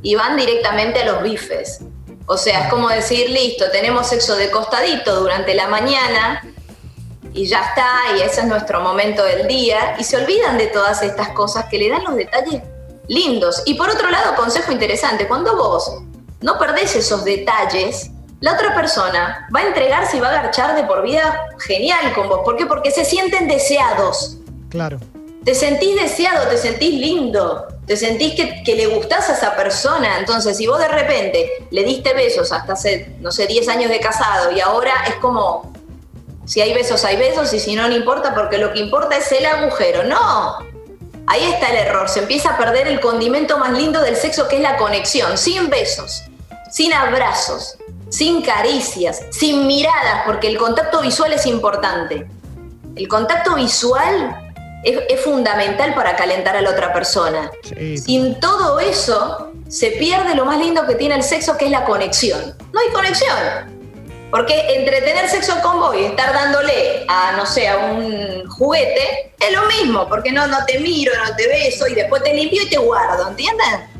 [0.01, 1.81] y van directamente a los bifes.
[2.25, 6.43] O sea, es como decir, listo, tenemos sexo de costadito durante la mañana
[7.33, 11.03] y ya está, y ese es nuestro momento del día, y se olvidan de todas
[11.03, 12.63] estas cosas que le dan los detalles
[13.07, 13.61] lindos.
[13.65, 16.03] Y por otro lado, consejo interesante, cuando vos
[16.41, 20.83] no perdés esos detalles, la otra persona va a entregarse y va a agarchar de
[20.83, 22.41] por vida genial con vos.
[22.43, 22.65] ¿Por qué?
[22.65, 24.37] Porque se sienten deseados.
[24.69, 24.99] Claro.
[25.43, 30.19] Te sentís deseado, te sentís lindo, te sentís que, que, le gustás a esa persona.
[30.19, 33.99] Entonces, si vos de repente le diste besos hasta hace, no sé, 10 años de
[33.99, 35.71] casado y ahora es como,
[36.45, 39.31] si hay besos, hay besos y si no, no importa porque lo que importa es
[39.31, 40.03] el agujero.
[40.03, 40.57] No,
[41.27, 44.57] Ahí está el error, se empieza a perder el condimento más lindo del sexo que
[44.57, 46.23] es la conexión, sin besos,
[46.71, 47.77] sin abrazos,
[48.09, 52.27] sin caricias, sin miradas, porque el contacto visual es importante.
[52.95, 57.51] El contacto visual es, fundamental para calentar a la otra persona.
[57.97, 61.85] Sin todo eso, se pierde lo más lindo que tiene el sexo, que es la
[61.85, 62.55] conexión.
[62.71, 63.74] No hay conexión.
[64.31, 69.33] Porque entre tener sexo con vos y estar dándole a, no sé, a un juguete,
[69.39, 72.63] es lo mismo, porque no, no te miro, no te beso y después te limpio
[72.63, 73.95] y te guardo, ¿entienden?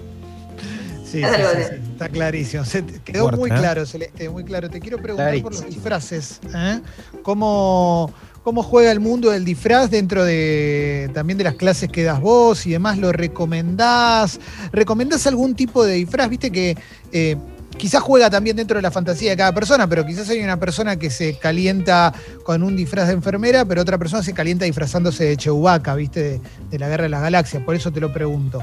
[1.05, 2.65] Sí, sí, sí, está clarísimo.
[2.65, 4.69] Se quedó muy claro, Celeste, muy claro.
[4.69, 6.41] Te quiero preguntar por los disfraces.
[6.53, 6.81] ¿eh?
[7.21, 8.11] ¿Cómo,
[8.43, 12.65] ¿Cómo juega el mundo del disfraz dentro de también de las clases que das vos
[12.65, 12.97] y demás?
[12.97, 14.39] ¿Lo recomendás?
[14.71, 16.29] ¿Recomendás algún tipo de disfraz?
[16.29, 16.77] Viste que
[17.13, 17.37] eh,
[17.77, 20.97] quizás juega también dentro de la fantasía de cada persona, pero quizás hay una persona
[20.97, 25.37] que se calienta con un disfraz de enfermera, pero otra persona se calienta disfrazándose de
[25.37, 26.41] Chewbacca, ¿viste?
[26.69, 28.61] De, la Guerra de las Galaxias, por eso te lo pregunto.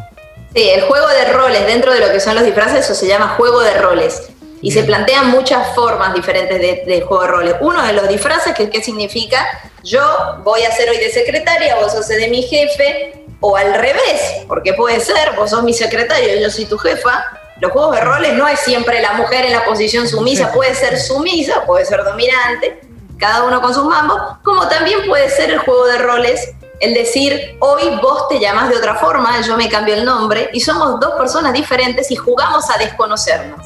[0.55, 3.35] Sí, el juego de roles dentro de lo que son los disfraces, eso se llama
[3.37, 4.23] juego de roles.
[4.61, 7.55] Y se plantean muchas formas diferentes de, juego de roles.
[7.61, 9.45] Uno de los disfraces, que, ¿qué significa?
[9.83, 10.03] Yo
[10.45, 14.73] voy a ser hoy de secretaria, vos sos de mi jefe, o al revés, porque
[14.75, 17.25] puede ser, vos sos mi secretario, yo soy tu jefa,
[17.63, 20.99] los juegos de roles no es siempre la mujer en la posición sumisa, puede ser
[20.99, 22.81] sumisa, puede ser dominante,
[23.19, 27.57] cada uno con sus mambos, como también puede ser el juego de roles el decir,
[27.61, 31.13] hoy vos te llamas de otra forma, yo me cambio el nombre, y somos dos
[31.13, 33.65] personas diferentes y jugamos a desconocernos.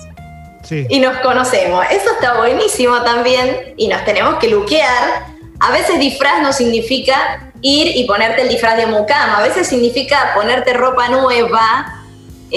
[0.70, 1.86] Y nos conocemos.
[1.90, 5.24] Eso está buenísimo también, y nos tenemos que luquear.
[5.60, 10.32] A veces disfraz no significa ir y ponerte el disfraz de mucama, a veces significa
[10.34, 11.95] ponerte ropa nueva,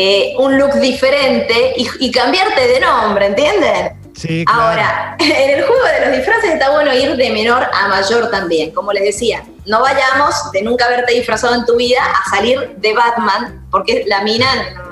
[0.01, 3.99] eh, un look diferente y, cambiarte de nombre, ¿entienden?
[4.15, 4.62] Sí, claro.
[4.62, 8.71] Ahora, en el juego de los disfraces está bueno ir de menor a mayor también.
[8.71, 12.93] Como les decía, no vayamos de nunca haberte disfrazado en tu vida a salir de
[12.93, 14.47] Batman, porque la mina,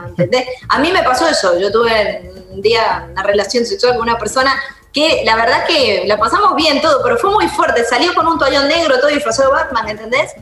[0.10, 0.46] ¿entendés?
[0.68, 1.58] A mí me pasó eso.
[1.58, 6.18] Yo tuve un día una relación sexual con una persona que la verdad que la
[6.18, 7.86] pasamos bien todo, pero fue muy fuerte.
[7.86, 10.34] Salió con un toallón negro todo disfrazado de Batman, ¿entendés?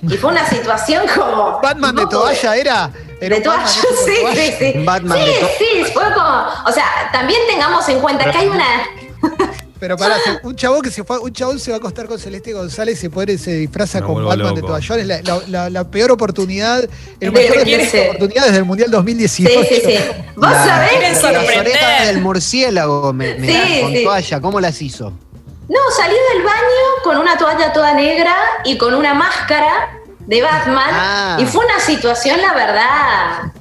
[0.00, 1.60] Y fue una situación como.
[1.60, 2.90] ¿Batman de toalla era?
[3.20, 3.66] De toalla,
[4.04, 4.72] sí, sí, sí.
[4.84, 6.46] Batman sí, sí, fue como.
[6.66, 8.64] O sea, también tengamos en cuenta que hay una.
[9.80, 12.52] Pero para un chabón que se fue, un chabón se va a acostar con Celeste
[12.52, 15.00] González y se pone, se disfraza con Batman de toallón.
[15.00, 16.88] Es la, la, la, peor oportunidad,
[17.20, 19.60] el mayor de oportunidades del Mundial 2018.
[19.60, 19.98] Sí, sí, sí.
[20.36, 21.22] Vos sabés.
[21.22, 25.12] Las orejas del murciélago me, me con toalla, ¿cómo las hizo?
[25.68, 30.90] No, salió del baño con una toalla toda negra y con una máscara de Batman.
[30.90, 31.36] Ah.
[31.40, 33.52] Y fue una situación, la verdad.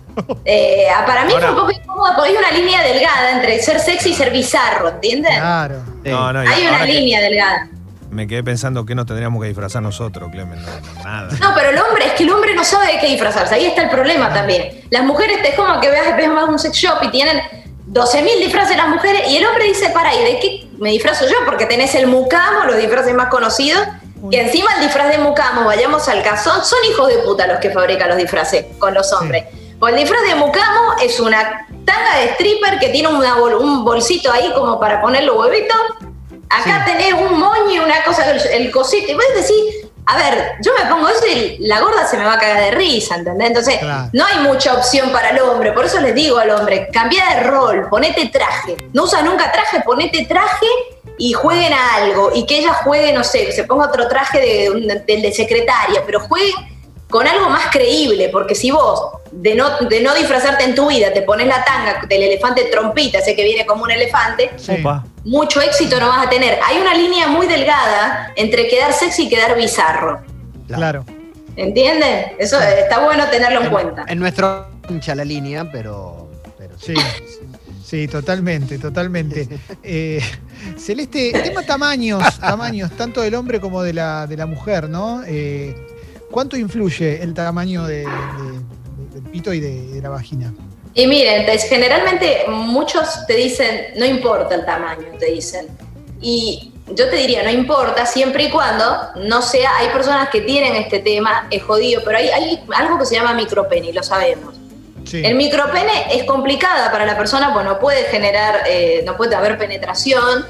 [0.46, 4.12] Eh, para mí fue un poco incómodo porque hay una línea delgada entre ser sexy
[4.12, 5.34] y ser bizarro, ¿entiendes?
[5.36, 5.82] Claro.
[6.06, 7.68] hay una línea delgada.
[8.12, 10.62] Me quedé pensando que nos tendríamos que disfrazar nosotros, Clemen.
[10.62, 11.36] No, nada.
[11.42, 13.56] No, pero el hombre, es que el hombre no sabe de qué disfrazarse.
[13.56, 14.82] Ahí está el problema también.
[14.92, 17.42] Las mujeres, te es como que veas, ves más un sex shop y tienen
[17.88, 21.38] 12.000 disfraces las mujeres y el hombre dice, para, ¿y de qué me disfrazo yo?
[21.44, 23.82] Porque tenés el mucamo, los disfraces más conocidos,
[24.32, 27.70] y encima el disfraz de mucamo, vayamos al caso, son hijos de puta los que
[27.72, 29.46] fabrican los disfraces con los hombres.
[29.80, 34.52] Pues el disfraz de mucamo es una tanga de stripper que tiene un bolsito ahí
[34.54, 35.78] como para poner los huevitos.
[36.50, 39.12] Acá tenés un moño y una cosa, el, cosito.
[39.12, 42.34] Y vos decís, a ver, yo me pongo eso y la gorda se me va
[42.34, 43.48] a cagar de risa, ¿entendés?
[43.48, 43.80] Entonces,
[44.14, 45.74] no hay mucha opción para el hombre.
[45.74, 48.78] Por eso les digo al hombre, cambia de rol, ponete traje.
[48.94, 50.68] No usa nunca traje, ponete traje
[51.18, 52.32] y jueguen a algo.
[52.34, 56.20] Y que ella juegue, no sé, se ponga otro traje de, de, de secretaria, pero
[56.22, 56.74] jueguen
[57.14, 61.14] con algo más creíble, porque si vos, de no, de no disfrazarte en tu vida,
[61.14, 64.50] te pones la tanga del elefante trompita, ese que viene como un elefante,
[65.24, 66.58] mucho éxito no vas a tener.
[66.66, 70.24] Hay una línea muy delgada entre quedar sexy y quedar bizarro.
[70.68, 71.06] Claro.
[71.56, 72.34] ¿Entienden?
[72.40, 74.06] Eso está bueno tenerlo en, cuenta.
[74.08, 76.32] En nuestro hincha la línea, pero,
[76.80, 76.96] sí.
[76.96, 77.46] sí.
[78.10, 79.48] Totalmente, totalmente.
[79.84, 80.22] Eh,
[80.78, 85.22] Celeste, tema tamaños, tamaños, tanto del hombre como de la, de la mujer, ¿no?
[85.28, 85.76] Eh,
[86.32, 88.08] ¿Cuánto influye el tamaño del
[89.32, 90.54] pito y de, la vagina?
[90.94, 95.68] Y miren, generalmente muchos te dicen, no importa el tamaño, te dicen.
[96.22, 98.86] Y yo te diría, no importa, siempre y cuando
[99.18, 103.06] no sea, hay personas que tienen este tema, es jodido, pero hay, hay algo que
[103.06, 104.63] se llama micropene, y lo sabemos.
[105.12, 109.58] El micropene es complicada para la persona, pues no puede generar, eh, no puede haber
[109.58, 110.46] penetración,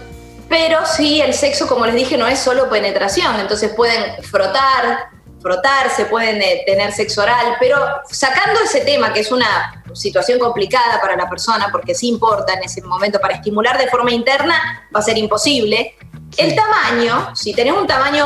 [0.47, 5.09] pero sí el sexo, como les dije, no es solo penetración, entonces pueden frotar,
[5.41, 7.77] frotarse, pueden eh, tener sexo oral, pero
[8.09, 12.63] sacando ese tema, que es una situación complicada para la persona, porque sí importa en
[12.63, 15.95] ese momento, para estimular de forma interna va a ser imposible.
[16.37, 18.25] El tamaño, si tenés un tamaño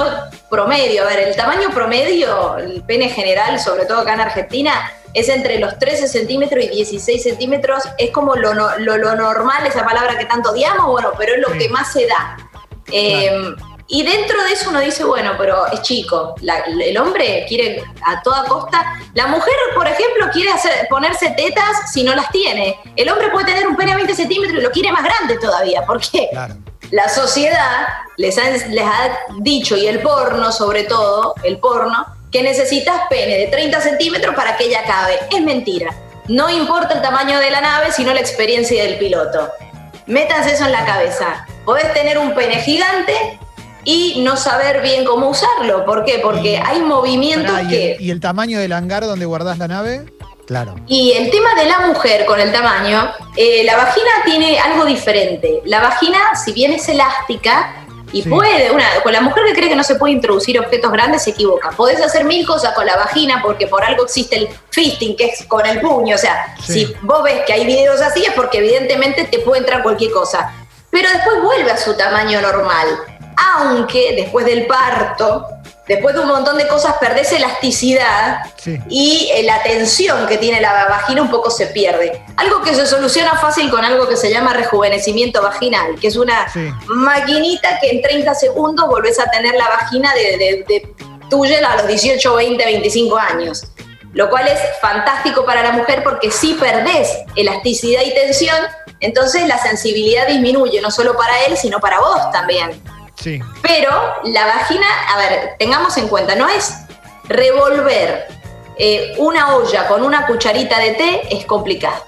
[0.49, 5.29] promedio, a ver, el tamaño promedio, el pene general, sobre todo acá en Argentina, es
[5.29, 10.25] entre los 13 centímetros y 16 centímetros, es como lo, lo, normal, esa palabra que
[10.25, 12.37] tanto odiamos, bueno, pero es lo que más se da.
[12.91, 13.55] Eh,
[13.89, 16.35] y dentro de eso uno dice, bueno, pero es chico.
[16.41, 18.99] el hombre quiere a toda costa.
[19.13, 22.77] La mujer, por ejemplo, quiere hacer, ponerse tetas si no las tiene.
[22.97, 25.85] El hombre puede tener un pene a 20 centímetros y lo quiere más grande todavía.
[25.85, 26.29] ¿Por qué?
[26.91, 32.41] La sociedad les ha, les ha dicho, y el porno sobre todo, el porno, que
[32.43, 35.19] necesitas pene de 30 centímetros para que ella cabe.
[35.31, 35.93] Es mentira.
[36.27, 39.49] No importa el tamaño de la nave, sino la experiencia del piloto.
[40.07, 41.45] Métanse eso en la cabeza.
[41.65, 43.39] Podés tener un pene gigante
[43.83, 45.85] y no saber bien cómo usarlo.
[45.85, 46.19] ¿Por qué?
[46.21, 47.97] Porque hay movimientos que...
[47.99, 50.05] ¿Y el tamaño del hangar donde guardás la nave?
[50.47, 50.75] Claro.
[50.87, 55.61] Y el tema de la mujer con el tamaño, eh, la vagina tiene algo diferente.
[55.65, 57.83] La vagina, si bien es elástica,
[58.13, 61.23] y puede, una, con la mujer que cree que no se puede introducir objetos grandes
[61.23, 61.71] se equivoca.
[61.71, 65.45] Podés hacer mil cosas con la vagina porque por algo existe el fisting, que es
[65.45, 66.15] con el puño.
[66.15, 69.83] O sea, si vos ves que hay videos así es porque evidentemente te puede entrar
[69.83, 70.53] cualquier cosa.
[70.89, 72.87] Pero después vuelve a su tamaño normal
[73.37, 75.45] aunque después del parto,
[75.87, 78.41] después de un montón de cosas, perdés elasticidad
[78.89, 82.23] y eh, la tensión que tiene la vagina un poco se pierde.
[82.35, 86.47] Algo que se soluciona fácil con algo que se llama rejuvenecimiento vaginal, que es una
[86.87, 90.93] maquinita que en 30 segundos volvés a tener la vagina de, de
[91.29, 93.67] tuya a los 18, 20, 25 años.
[94.13, 98.57] Lo cual es fantástico para la mujer porque si perdés elasticidad y tensión,
[98.99, 102.81] entonces la sensibilidad disminuye, no solo para él, sino para vos también.
[103.61, 103.91] Pero
[104.25, 106.73] la vagina, a ver, tengamos en cuenta, no es
[107.25, 108.27] revolver
[108.77, 112.05] eh, una olla con una cucharita de té es complicado.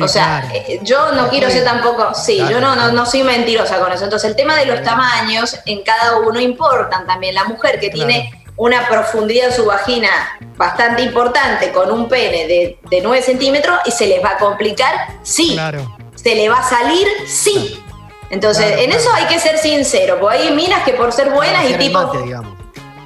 [0.00, 3.90] o sea, eh, yo no quiero ser tampoco, sí, yo no, no, soy mentirosa con
[3.90, 4.04] eso.
[4.04, 7.34] Entonces el tema de los tamaños en cada uno importan también.
[7.34, 10.10] La mujer que tiene una profundidad en su vagina
[10.56, 14.94] bastante importante con un pene de, de 9 centímetros y se les va a complicar,
[15.22, 15.52] sí.
[15.54, 15.96] Claro.
[16.16, 17.82] Se le va a salir, sí.
[18.30, 21.74] Entonces, en eso hay que ser sincero, porque hay minas que por ser buenas y
[21.74, 22.12] tipo.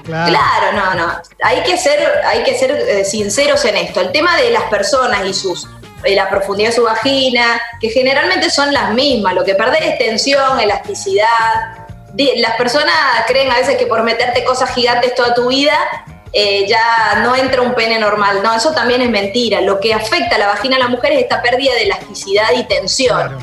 [0.05, 0.73] Claro.
[0.73, 1.13] no, no.
[1.45, 4.01] Hay que ser, hay que ser eh, sinceros en esto.
[4.01, 5.69] El tema de las personas y sus
[6.05, 9.35] eh, la profundidad de su vagina, que generalmente son las mismas.
[9.35, 11.29] Lo que perdés es tensión, elasticidad.
[12.37, 12.95] Las personas
[13.27, 15.79] creen a veces que por meterte cosas gigantes toda tu vida
[16.33, 18.43] eh, ya no entra un pene normal.
[18.43, 19.61] No, eso también es mentira.
[19.61, 22.65] Lo que afecta a la vagina de la mujer es esta pérdida de elasticidad y
[22.65, 23.39] tensión.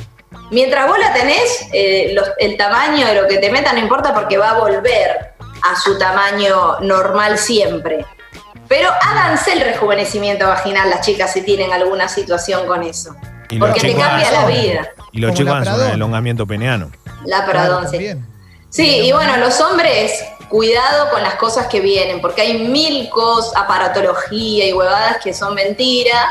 [0.51, 4.37] Mientras vos la tenés, eh, el tamaño de lo que te meta no importa porque
[4.37, 8.05] va a volver a su tamaño normal siempre.
[8.67, 13.15] Pero háganse el rejuvenecimiento vaginal las chicas si tienen alguna situación con eso.
[13.59, 14.89] Porque te cambia la vida.
[15.11, 16.91] Y los chicos hacen el elongamiento peneano.
[17.25, 18.15] La pradón, sí.
[18.69, 23.55] Sí, y bueno, los hombres, cuidado con las cosas que vienen, porque hay mil cosas,
[23.55, 26.23] aparatología y huevadas que son mentiras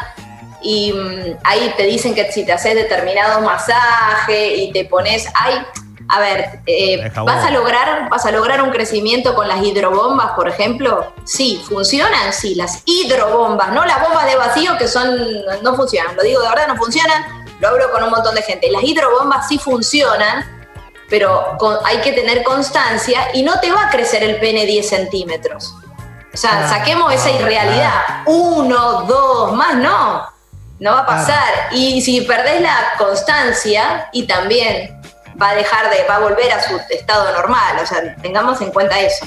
[0.62, 5.64] y mm, ahí te dicen que si te haces determinado masaje y te pones, ay,
[6.10, 10.48] a ver, eh, ¿vas, a lograr, ¿vas a lograr un crecimiento con las hidrobombas, por
[10.48, 11.12] ejemplo?
[11.24, 15.18] Sí, funcionan, sí, las hidrobombas, no las bombas de vacío que son,
[15.62, 18.70] no funcionan, lo digo de verdad, no funcionan, lo hablo con un montón de gente.
[18.70, 20.46] Las hidrobombas sí funcionan,
[21.10, 25.74] pero hay que tener constancia y no te va a crecer el pene 10 centímetros.
[26.32, 28.22] O sea, saquemos esa irrealidad.
[28.26, 30.37] Uno, dos, más no.
[30.80, 31.68] No va a pasar.
[31.72, 35.00] Y si perdés la constancia, y también
[35.40, 37.76] va a dejar de, va a volver a su estado normal.
[37.82, 39.26] O sea, tengamos en cuenta eso.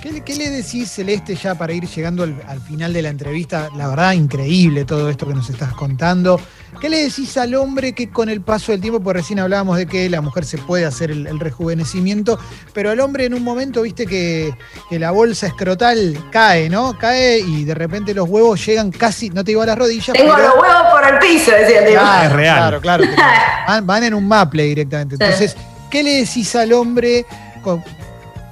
[0.00, 3.68] ¿Qué, le decís, Celeste, ya para ir llegando al, final de la entrevista?
[3.76, 6.40] La verdad, increíble todo esto que nos estás contando.
[6.80, 9.86] ¿Qué le decís al hombre que con el paso del tiempo, porque recién hablábamos de
[9.86, 12.38] que la mujer se puede hacer el, rejuvenecimiento,
[12.74, 14.54] pero al hombre en un momento, viste que,
[14.90, 16.98] la bolsa escrotal cae, ¿no?
[16.98, 20.12] Cae y de repente los huevos llegan casi, no te digo a las rodillas.
[20.12, 22.56] Tengo los huevos por el piso, decía el Ah, es real.
[22.56, 23.04] Claro, claro.
[23.68, 25.14] van, van, en un maple directamente.
[25.14, 25.56] Entonces,
[25.90, 27.24] ¿qué le decís al hombre?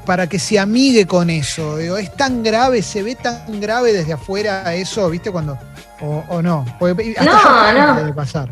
[0.04, 1.78] Para que se amigue con eso.
[1.78, 5.30] es tan grave, se ve tan grave desde afuera eso, ¿viste?
[5.30, 5.58] Cuando.
[6.00, 6.64] O, no.
[6.80, 8.14] no, no.
[8.14, 8.50] pasar.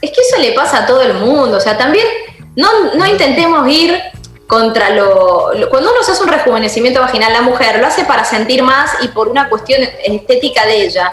[0.00, 1.56] Es que eso le pasa a todo el mundo.
[1.56, 2.06] O sea, también
[2.56, 3.98] no, intentemos ir
[4.46, 8.62] contra lo, Cuando uno se hace un rejuvenecimiento vaginal, la mujer lo hace para sentir
[8.62, 11.12] más y por una cuestión estética de ella.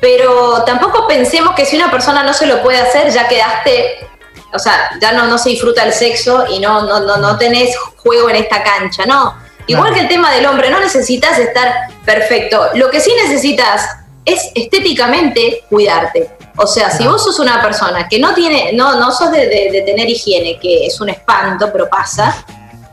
[0.00, 4.09] Pero tampoco pensemos que si una persona no se lo puede hacer, ya quedaste
[4.52, 7.76] o sea, ya no, no se disfruta el sexo y no, no, no, no tenés
[7.96, 9.34] juego en esta cancha, no.
[9.66, 12.70] Igual que el tema del hombre, no necesitas estar perfecto.
[12.74, 13.88] Lo que sí necesitas
[14.24, 16.30] es estéticamente cuidarte.
[16.56, 19.82] O sea, si vos sos una persona que no tiene, no, no sos de, de
[19.86, 22.44] tener higiene, que es un espanto, pero pasa,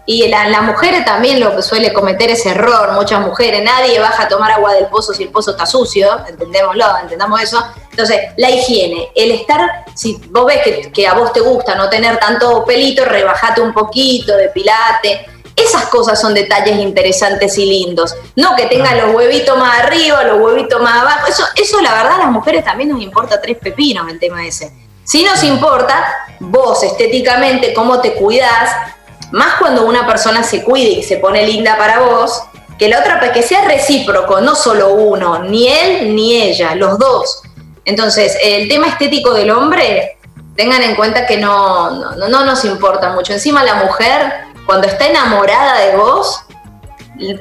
[0.10, 4.24] y la, la, mujer también lo que suele cometer ese error, muchas mujeres, nadie baja
[4.24, 7.62] a tomar agua del pozo si el pozo está sucio, entendémoslo, entendamos eso.
[7.92, 12.18] Entonces, la higiene, el estar, si vos ves que, a vos te gusta no tener
[12.20, 15.26] tanto pelito, rebajate un poquito, depilate.
[15.54, 18.16] Esas cosas son detalles interesantes y lindos.
[18.38, 21.28] No que tenga los huevitos más arriba, los huevitos más abajo.
[21.28, 24.72] Eso, eso la verdad a las mujeres también nos importa tres pepinos el tema ese.
[25.04, 26.06] Si nos importa,
[26.40, 28.94] vos estéticamente, cómo te cuidás,
[29.32, 32.44] más cuando una persona se cuide y se pone linda para vos,
[32.78, 37.42] que la otra, que sea recíproco, no solo uno, ni él ni ella, los dos.
[37.86, 40.18] Entonces, el tema estético del hombre,
[40.56, 43.32] tengan en cuenta que no, no, no nos importa mucho.
[43.32, 44.34] Encima la mujer,
[44.66, 46.42] cuando está enamorada de vos,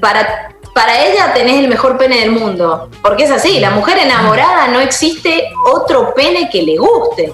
[0.01, 2.91] para, para ella tenés el mejor pene del mundo.
[3.03, 7.33] Porque es así, la mujer enamorada no existe otro pene que le guste.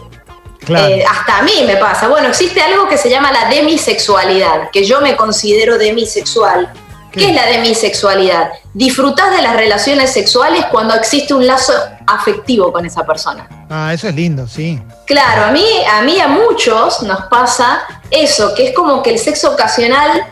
[0.68, 2.08] Eh, hasta a mí me pasa.
[2.08, 6.72] Bueno, existe algo que se llama la demisexualidad, que yo me considero demisexual.
[7.10, 8.52] ¿Qué, es la demisexualidad?
[8.72, 11.74] Disfrutas de las relaciones sexuales cuando existe un lazo
[12.06, 13.46] afectivo con esa persona.
[13.68, 14.80] Ah, eso es lindo, sí.
[15.06, 19.18] Claro, a mí, a mí a muchos nos pasa eso, que es como que el
[19.18, 20.24] sexo ocasional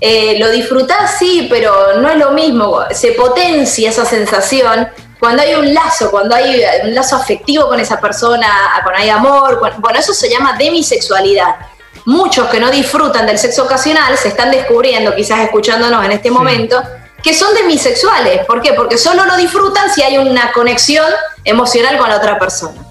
[0.00, 2.82] eh, lo disfrutás, sí, pero no es lo mismo.
[2.92, 4.88] Se potencia esa sensación
[5.18, 8.48] cuando hay un lazo, cuando hay un lazo afectivo con esa persona,
[8.82, 11.56] cuando hay amor, bueno, eso se llama demisexualidad.
[12.04, 16.82] Muchos que no disfrutan del sexo ocasional se están descubriendo, quizás escuchándonos en este momento,
[17.22, 18.46] que son demisexuales.
[18.46, 18.72] ¿Por qué?
[18.72, 21.06] Porque solo lo disfrutan si hay una conexión
[21.44, 22.87] emocional con la otra persona.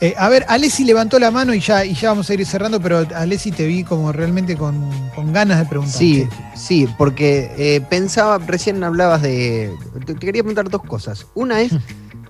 [0.00, 2.80] Eh, a ver, Alessi levantó la mano y ya, y ya vamos a ir cerrando,
[2.80, 4.90] pero Alessi te vi como realmente con,
[5.32, 5.94] ganas de preguntar.
[5.94, 6.26] Sí,
[6.56, 9.74] sí, porque eh, pensaba, recién hablabas de.
[10.06, 11.26] Te, quería preguntar dos cosas.
[11.34, 11.72] Una es.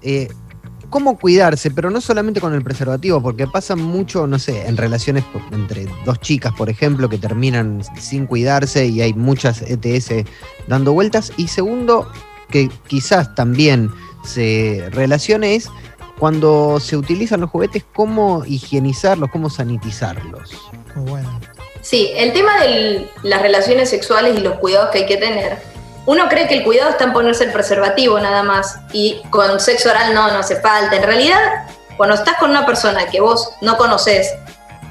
[0.02, 0.28] Eh,
[0.88, 5.24] cómo cuidarse, pero no solamente con el preservativo, porque pasa mucho, no sé, en relaciones
[5.52, 10.26] entre dos chicas, por ejemplo, que terminan sin cuidarse y hay muchas ETS
[10.68, 11.32] dando vueltas.
[11.36, 12.10] Y segundo,
[12.50, 13.90] que quizás también
[14.24, 15.70] se relacione es
[16.20, 20.50] cuando se utilizan los juguetes, cómo higienizarlos, cómo sanitizarlos.
[20.94, 21.40] bueno.
[21.80, 25.58] Sí, el tema de las relaciones sexuales y los cuidados que hay que tener.
[26.04, 29.88] Uno cree que el cuidado está en ponerse el preservativo nada más y con sexo
[29.88, 30.94] oral no, no hace falta.
[30.96, 31.66] En realidad,
[31.96, 34.30] cuando estás con una persona que vos no conoces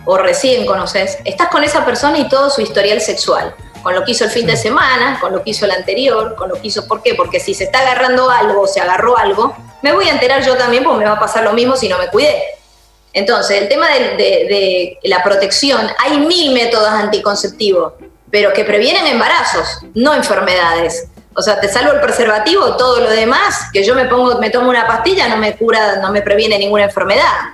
[0.06, 3.54] o recién conoces, estás con esa persona y todo su historial sexual
[3.84, 6.50] con lo que hizo el fin de semana, con lo que hizo el anterior, con
[6.50, 7.16] lo que hizo, ¿por qué?
[7.16, 10.56] Porque si se está agarrando algo o se agarró algo, me voy a enterar yo
[10.56, 12.42] también porque me va a pasar lo mismo si no me cuidé.
[13.14, 17.94] Entonces, el tema de, la protección, hay mil métodos anticonceptivos,
[18.30, 21.08] pero que previenen embarazos, no enfermedades.
[21.36, 24.70] O sea, te salvo el preservativo, todo lo demás, que yo me pongo, me tomo
[24.70, 27.54] una pastilla, no me cura, no me previene ninguna enfermedad.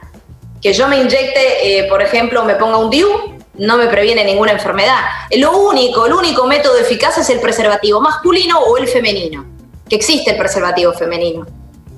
[0.61, 4.51] Que yo me inyecte, eh, por ejemplo, me ponga un DIU, no me previene ninguna
[4.51, 4.99] enfermedad.
[5.37, 9.45] Lo único, el único método eficaz es el preservativo masculino o el femenino,
[9.87, 11.45] que existe el preservativo femenino.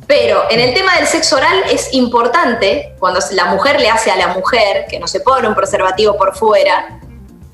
[0.07, 4.15] Pero en el tema del sexo oral es importante, cuando la mujer le hace a
[4.15, 6.99] la mujer, que no se pone un preservativo por fuera,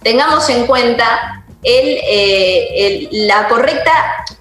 [0.04, 3.92] tengamos en cuenta el, eh, la correcta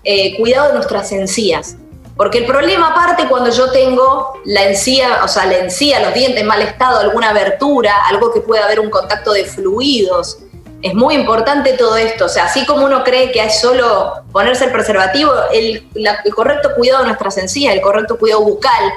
[0.05, 1.77] eh, cuidado de nuestras encías.
[2.15, 6.43] Porque el problema parte cuando yo tengo la encía, o sea, la encía, los dientes
[6.43, 10.39] en mal estado, alguna abertura, algo que pueda haber un contacto de fluidos.
[10.83, 12.27] Es muy importante todo esto.
[12.27, 16.71] O sea, así como uno cree que es solo ponerse el preservativo, el, el correcto
[16.77, 18.93] cuidado de nuestras encías, el correcto cuidado bucal,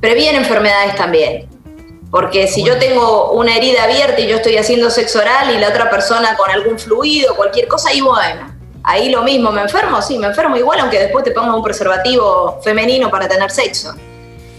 [0.00, 1.48] previene enfermedades también.
[2.10, 5.68] Porque si yo tengo una herida abierta y yo estoy haciendo sexo oral y la
[5.68, 10.00] otra persona con algún fluido, cualquier cosa, y bueno, ahí lo mismo, ¿me enfermo?
[10.00, 13.94] Sí, me enfermo igual, aunque después te pongas un preservativo femenino para tener sexo.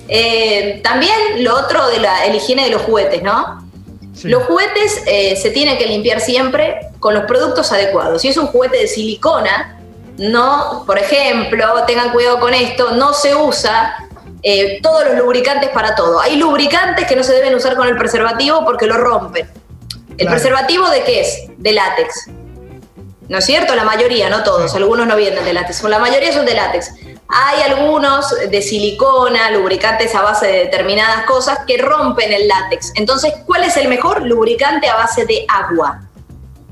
[0.07, 3.68] Eh, también lo otro de la higiene de los juguetes, ¿no?
[4.23, 8.21] Los juguetes eh, se tienen que limpiar siempre con los productos adecuados.
[8.21, 9.79] Si es un juguete de silicona,
[10.17, 13.95] no, por ejemplo, tengan cuidado con esto, no se usa
[14.43, 16.19] eh, todos los lubricantes para todo.
[16.19, 19.49] Hay lubricantes que no se deben usar con el preservativo porque lo rompen.
[20.17, 21.43] ¿El preservativo de qué es?
[21.57, 22.29] De látex.
[23.29, 23.75] ¿No es cierto?
[23.75, 24.73] La mayoría, no todos.
[24.73, 25.83] Algunos no vienen de látex.
[25.83, 26.95] La mayoría son de látex.
[27.27, 32.91] Hay algunos de silicona, lubricantes a base de determinadas cosas que rompen el látex.
[32.95, 34.23] Entonces, ¿cuál es el mejor?
[34.23, 36.01] Lubricante a base de agua.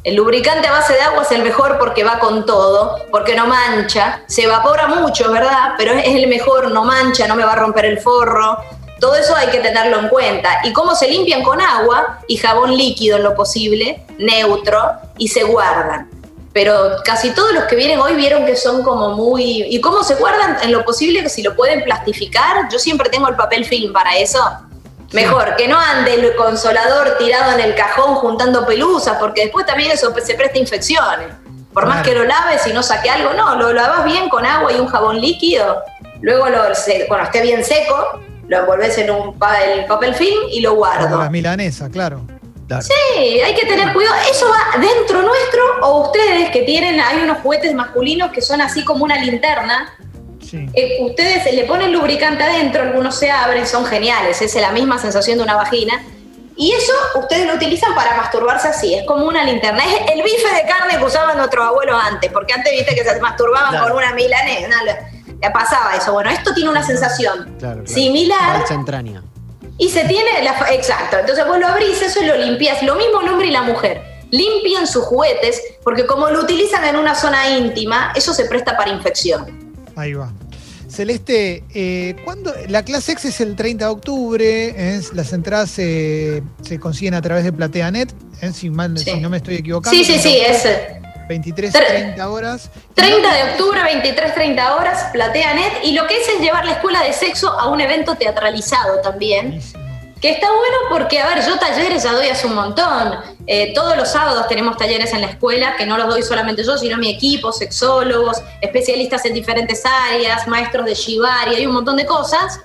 [0.03, 3.45] El lubricante a base de agua es el mejor porque va con todo, porque no
[3.45, 5.73] mancha, se evapora mucho, ¿verdad?
[5.77, 8.57] Pero es el mejor, no mancha, no me va a romper el forro.
[8.99, 10.61] Todo eso hay que tenerlo en cuenta.
[10.63, 15.43] ¿Y cómo se limpian con agua y jabón líquido en lo posible, neutro, y se
[15.43, 16.16] guardan?
[16.57, 19.61] Pero casi todos los que vienen hoy vieron que son como muy...
[19.69, 20.57] ¿Y cómo se guardan?
[20.63, 24.17] En lo posible que si lo pueden plastificar, yo siempre tengo el papel film para
[24.17, 24.39] eso
[25.13, 29.91] Mejor, que no ande el consolador tirado en el cajón juntando pelusas, porque después también
[29.91, 31.27] eso se presta infecciones.
[31.75, 34.73] Por más que lo laves y no saque algo, no, lo lavas bien con agua
[34.73, 35.83] y un jabón líquido,
[36.21, 36.63] luego lo,
[37.07, 41.19] cuando esté bien seco, lo envolves en un el papel film y lo guardo.
[41.19, 42.25] la milanesa, claro.
[42.81, 44.15] Sí, hay que tener cuidado.
[44.29, 48.83] ¿Eso va dentro nuestro o ustedes que tienen, hay unos juguetes masculinos que son así
[48.83, 49.93] como una linterna,
[50.53, 55.37] eh, ustedes le ponen lubricante adentro, algunos se abren, son geniales, es la misma sensación
[55.37, 56.01] de una vagina.
[56.59, 59.83] Y eso ustedes lo utilizan para masturbarse así, es como una linterna.
[59.85, 63.19] Es el bife de carne que usaban nuestros abuelos antes, porque antes viste que se
[63.19, 64.67] masturbaban con una milanesa.
[65.39, 66.13] ya pasaba eso.
[66.13, 67.55] Bueno, esto tiene una sensación
[67.85, 68.65] similar.
[68.73, 69.21] entraña.
[69.77, 70.55] Y se tiene la.
[70.71, 71.17] Exacto.
[71.19, 72.81] Entonces vos lo abrís, eso lo limpias.
[72.83, 74.01] Lo mismo el hombre y la mujer.
[74.29, 78.91] Limpian sus juguetes, porque como lo utilizan en una zona íntima, eso se presta para
[78.91, 79.45] infección.
[79.95, 80.31] Ahí va.
[80.89, 82.15] Celeste, eh,
[82.69, 86.41] la clase X es el 30 de octubre, las entradas se,
[86.79, 88.51] consiguen a través de PlateaNet, ¿eh?
[88.53, 89.97] si, no me estoy equivocando.
[89.97, 90.65] Sí, sí, sí, es
[91.27, 92.69] 23, 30 horas.
[92.93, 97.03] 30 de octubre, 23, 30 horas, PlateaNet, y lo que es es llevar la escuela
[97.03, 99.61] de sexo a un evento teatralizado también.
[100.21, 103.19] Que está bueno porque, a ver, yo talleres ya doy hace un montón.
[103.45, 106.75] Eh, todos los sábados tenemos talleres en la escuela, que no los doy solamente yo,
[106.77, 112.05] sino mi equipo, sexólogos, especialistas en diferentes áreas, maestros de Shibari, hay un montón de
[112.05, 112.59] cosas.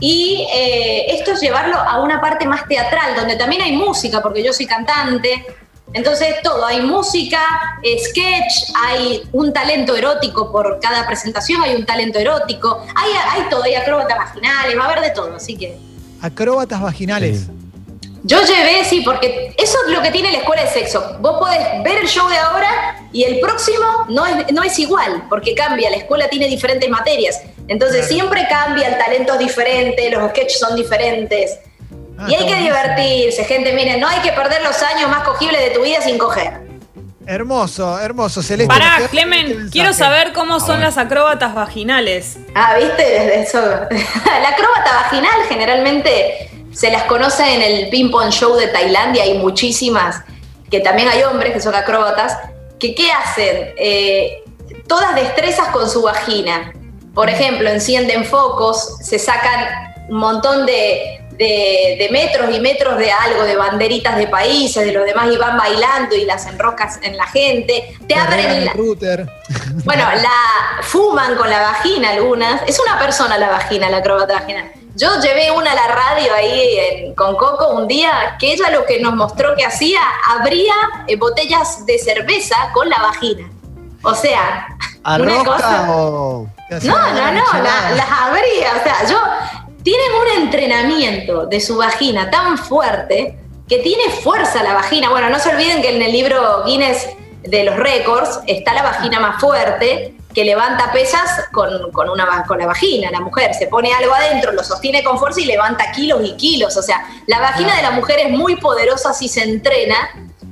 [0.00, 4.44] Y eh, esto es llevarlo a una parte más teatral, donde también hay música, porque
[4.44, 5.46] yo soy cantante.
[5.94, 7.40] Entonces, todo, hay música,
[7.82, 13.62] sketch, hay un talento erótico por cada presentación, hay un talento erótico, hay, hay todo,
[13.62, 15.78] hay acróbatas vaginales, va a haber de todo, así que
[16.20, 17.46] Acróbatas vaginales.
[18.24, 21.16] Yo llevé, sí, porque eso es lo que tiene la escuela de sexo.
[21.20, 25.24] Vos podés ver el show de ahora y el próximo no es, no es igual,
[25.28, 25.88] porque cambia.
[25.90, 27.40] La escuela tiene diferentes materias.
[27.68, 31.58] Entonces siempre cambia, el talento es diferente, los sketches son diferentes.
[32.18, 33.72] Ah, y hay que divertirse, gente.
[33.72, 36.68] Miren, no hay que perder los años más cogibles de tu vida sin coger.
[37.26, 38.74] Hermoso, hermoso, Celeste.
[38.74, 42.38] Pará, Clemen, quiero saber cómo son las acróbatas vaginales.
[42.54, 43.40] Ah, ¿viste?
[43.42, 43.60] Eso.
[43.60, 49.36] la acróbata vaginal generalmente se las conoce en el ping pong show de Tailandia, hay
[49.36, 50.22] muchísimas,
[50.70, 52.38] que también hay hombres que son acróbatas,
[52.80, 53.74] que ¿qué hacen?
[53.76, 54.42] Eh,
[54.86, 56.72] todas destrezas con su vagina.
[57.14, 59.68] Por ejemplo, encienden focos, se sacan
[60.08, 65.04] un montón de, de, metros y metros de algo, de banderitas de países, de los
[65.04, 67.96] demás, y van bailando y las enroscas en la gente.
[68.06, 68.72] Te, abren la.
[69.84, 72.62] Bueno, la fuman con la vagina algunas.
[72.66, 74.70] Es una persona la vagina, la acróbata vagina.
[74.94, 79.00] Yo llevé una a la radio ahí con Coco un día que ella lo que
[79.00, 80.74] nos mostró que hacía, abría
[81.06, 83.48] eh, botellas de cerveza con la vagina.
[84.02, 84.66] O sea,
[85.04, 85.86] una cosa.
[85.86, 87.44] No, no, no,
[87.94, 88.72] las abría.
[88.78, 89.18] O sea, yo
[89.82, 95.10] tienen un entrenamiento de su vagina tan fuerte que tiene fuerza la vagina.
[95.10, 97.08] Bueno, no se olviden que en el libro Guinness
[97.42, 101.68] de los récords está la vagina más fuerte que levanta pesas con,
[102.10, 103.10] una, con la vagina.
[103.10, 106.76] La mujer se pone algo adentro, lo sostiene con fuerza y levanta kilos y kilos.
[106.76, 109.96] O sea, la vagina de la mujer es muy poderosa si se entrena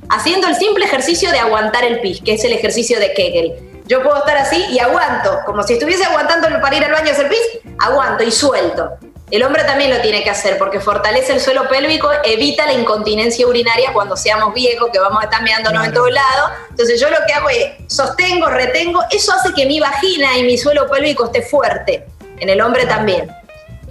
[0.09, 3.53] haciendo el simple ejercicio de aguantar el pis, que es el ejercicio de Kegel.
[3.85, 7.11] Yo puedo estar así y aguanto, como si estuviese aguantando para ir al baño a
[7.11, 7.39] hacer pis,
[7.79, 8.97] aguanto y suelto.
[9.29, 13.45] El hombre también lo tiene que hacer porque fortalece el suelo pélvico, evita la incontinencia
[13.45, 16.51] urinaria cuando seamos viejos, que vamos a estar mirándonos en todos lados.
[16.69, 20.57] Entonces yo lo que hago es sostengo, retengo, eso hace que mi vagina y mi
[20.57, 22.05] suelo pélvico esté fuerte.
[22.39, 23.29] En el hombre también.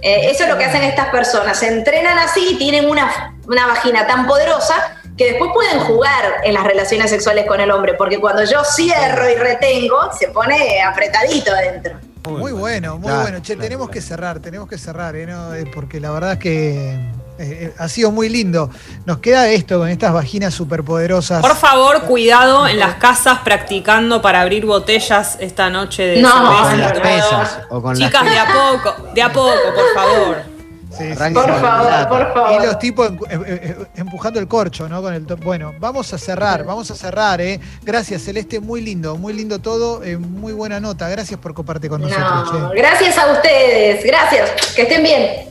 [0.01, 1.59] Eh, eso es lo que hacen estas personas.
[1.59, 6.53] Se entrenan así y tienen una, una vagina tan poderosa que después pueden jugar en
[6.53, 11.51] las relaciones sexuales con el hombre, porque cuando yo cierro y retengo, se pone apretadito
[11.51, 12.06] adentro.
[12.29, 13.39] Muy, bueno, muy bueno.
[13.41, 15.25] Che, tenemos que cerrar, tenemos que cerrar, ¿eh?
[15.25, 15.53] ¿No?
[15.53, 18.69] Eh, porque la verdad es que eh, eh, ha sido muy lindo.
[19.05, 21.41] Nos queda esto con estas vaginas superpoderosas.
[21.41, 26.69] Por favor, cuidado en las casas practicando para abrir botellas esta noche de No, cerveza.
[26.69, 29.93] Con las no, pesas o con Chicas, las de a poco, de a poco, por
[29.93, 30.56] favor.
[30.97, 32.65] Sí, sí, Arranque Por favor, por Y favor.
[32.65, 35.01] los tipos em- em- em- empujando el corcho, ¿no?
[35.01, 37.59] Con el to- bueno, vamos a cerrar, vamos a cerrar, ¿eh?
[37.83, 41.07] Gracias, Celeste, muy lindo, muy lindo todo, eh, muy buena nota.
[41.09, 44.49] Gracias por compartir con nosotros, No, gracias a ustedes, gracias.
[44.75, 45.47] Que estén bien.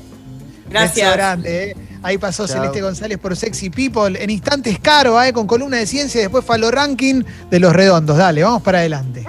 [0.69, 1.15] Gracias.
[1.15, 1.77] grande, ¿eh?
[2.03, 2.57] Ahí pasó Chao.
[2.59, 4.23] Celeste González por Sexy People.
[4.23, 5.33] En instantes caro, ¿eh?
[5.33, 8.17] Con columna de ciencia y después Falo Ranking de los redondos.
[8.17, 9.25] Dale, vamos para adelante.